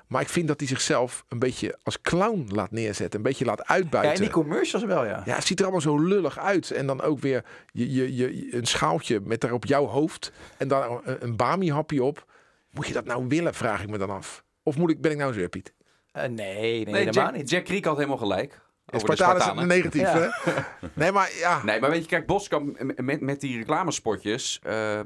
[0.10, 3.20] Maar ik vind dat hij zichzelf een beetje als clown laat neerzetten.
[3.20, 4.12] Een beetje laat uitbuiten.
[4.12, 5.22] Ja, in die commercials wel, ja.
[5.26, 6.72] Ja, het ziet er allemaal zo lullig uit.
[6.72, 10.32] En dan ook weer je, je, je, een schaaltje met daarop jouw hoofd.
[10.58, 12.26] En dan een, een bami-hapje op.
[12.72, 14.44] Moet je dat nou willen, vraag ik me dan af.
[14.64, 15.74] Of moet ik, ben ik nou zo, Piet?
[16.14, 17.50] Uh, nee, nee, nee helemaal Jack, niet.
[17.50, 18.62] Jack Kriek had helemaal gelijk.
[18.86, 20.32] Spartaan is negatief, ja.
[20.44, 20.62] hè?
[20.94, 21.64] Nee, maar ja.
[21.64, 24.60] Nee, maar weet je, kijk, Boskamp met, met die reclamespotjes...
[24.68, 25.04] Uh, uh,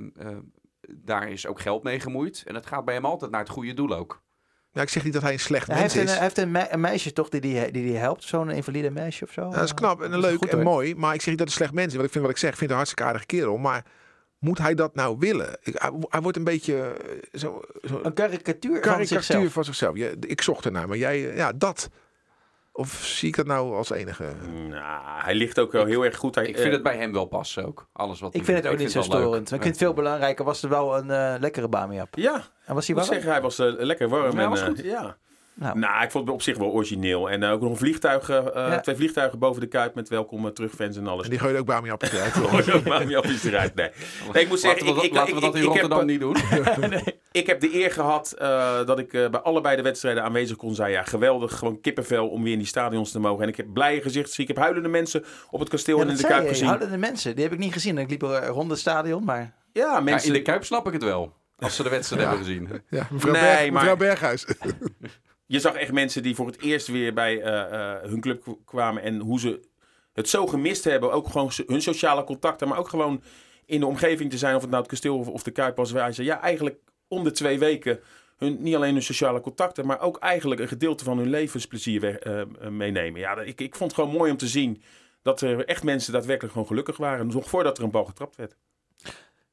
[0.90, 2.44] daar is ook geld mee gemoeid.
[2.46, 4.23] En het gaat bij hem altijd naar het goede doel ook.
[4.74, 6.02] Ja, ik zeg niet dat hij een slecht mens heeft is.
[6.02, 9.24] Een, hij heeft een, een, meisje toch die die, die, die helpt, zo'n invalide meisje
[9.24, 9.42] of zo.
[9.42, 10.96] Ja, dat is knap en leuk en mooi.
[10.96, 11.96] Maar ik zeg niet dat hij slecht mens is.
[11.96, 13.58] Wat ik vind wat ik zeg, ik vind een hartstikke aardige kerel.
[13.58, 13.86] Maar
[14.40, 15.58] moet hij dat nou willen?
[15.62, 19.54] hij, hij, wordt een beetje eh, zo, zo een karikatuur, karikatuur van zichzelf.
[19.54, 19.96] Van zichzelf.
[20.20, 21.90] Ik zocht ernaar, maar jij, ja, dat.
[22.76, 24.34] Of zie ik dat nou als enige?
[24.70, 26.36] Nou, hij ligt ook wel heel erg goed.
[26.36, 27.88] Hij, ik vind uh, het bij hem wel passen ook.
[27.94, 29.52] Alles wat ik vind het ook niet zo storend.
[29.52, 30.46] Ik vind het veel belangrijker.
[30.46, 32.16] Was er wel een uh, lekkere Bamiap?
[32.16, 32.44] Ja.
[32.66, 33.08] En was hij warm?
[33.08, 34.38] Ik zeg, hij was uh, lekker warm.
[34.38, 34.84] Ja, en, was goed.
[34.84, 35.18] ja.
[35.56, 35.80] Nou.
[35.80, 36.04] nou.
[36.04, 37.30] ik vond het op zich wel origineel.
[37.30, 38.80] En ook nog een vliegtuig, uh, ja.
[38.80, 41.24] twee vliegtuigen boven de Kuip met welkom uh, terugfans en alles.
[41.24, 42.34] En die gooien ook Bami-appjes eruit.
[42.50, 43.90] Gooien ook Bami-appjes eruit, nee.
[44.34, 44.44] nee.
[44.44, 46.38] ik moet zeggen, laten we, ik, ik, laten we dat in Rotterdam heb, niet doen.
[46.90, 47.22] nee.
[47.32, 50.92] Ik heb de eer gehad uh, dat ik bij allebei de wedstrijden aanwezig kon zijn.
[50.92, 53.44] Ja, geweldig, gewoon kippenvel om weer in die stadions te mogen.
[53.44, 56.16] En ik heb blije gezichten Ik heb huilende mensen op het kasteel ja, en in
[56.16, 56.68] de Kuip je, gezien.
[56.68, 57.98] Huilende mensen, die heb ik niet gezien.
[57.98, 59.54] Ik liep rond het stadion, maar...
[59.74, 60.30] Ja, mensen...
[60.30, 61.34] Ja, in de Kuip snap ik het wel.
[61.58, 62.70] Als ze de wedstrijd hebben gezien.
[62.90, 63.98] Ja, mevrouw, nee, Berg, mevrouw maar...
[63.98, 64.46] Berghuis.
[65.54, 69.04] Je zag echt mensen die voor het eerst weer bij uh, uh, hun club kwamen
[69.04, 69.60] en hoe ze
[70.14, 71.12] het zo gemist hebben.
[71.12, 73.24] Ook gewoon hun sociale contacten, maar ook gewoon
[73.66, 75.92] in de omgeving te zijn, of het nou het kasteel of, de Kuip was.
[75.92, 78.00] Waar ze ja, eigenlijk om de twee weken
[78.38, 82.70] hun, niet alleen hun sociale contacten, maar ook eigenlijk een gedeelte van hun levensplezier uh,
[82.70, 83.20] meenemen.
[83.20, 84.82] Ja, ik, ik vond het gewoon mooi om te zien
[85.22, 87.28] dat er echt mensen daadwerkelijk gewoon gelukkig waren.
[87.28, 88.56] Nog voordat er een bal getrapt werd.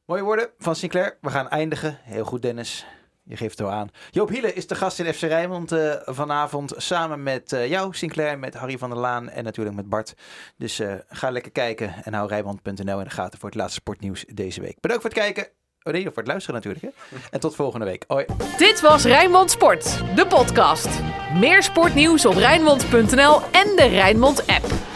[0.05, 1.19] Mooie woorden van Sinclair.
[1.21, 1.99] We gaan eindigen.
[2.03, 2.87] Heel goed, Dennis.
[3.31, 3.89] Je geeft het wel aan.
[4.11, 6.73] Joop Hiele is de gast in FC Rijnmond uh, vanavond.
[6.77, 10.15] Samen met uh, jou, Sinclair, met Harry van der Laan en natuurlijk met Bart.
[10.57, 14.25] Dus uh, ga lekker kijken en hou Rijnmond.nl in de gaten voor het laatste sportnieuws
[14.29, 14.81] deze week.
[14.81, 15.49] Bedankt voor het kijken.
[15.83, 16.85] Oh nee, voor het luisteren natuurlijk.
[16.85, 17.17] Hè?
[17.31, 18.05] En tot volgende week.
[18.07, 18.25] Hoi.
[18.57, 20.89] Dit was Rijnmond Sport, de podcast.
[21.35, 24.90] Meer sportnieuws op Rijnmond.nl en de Rijnmond app.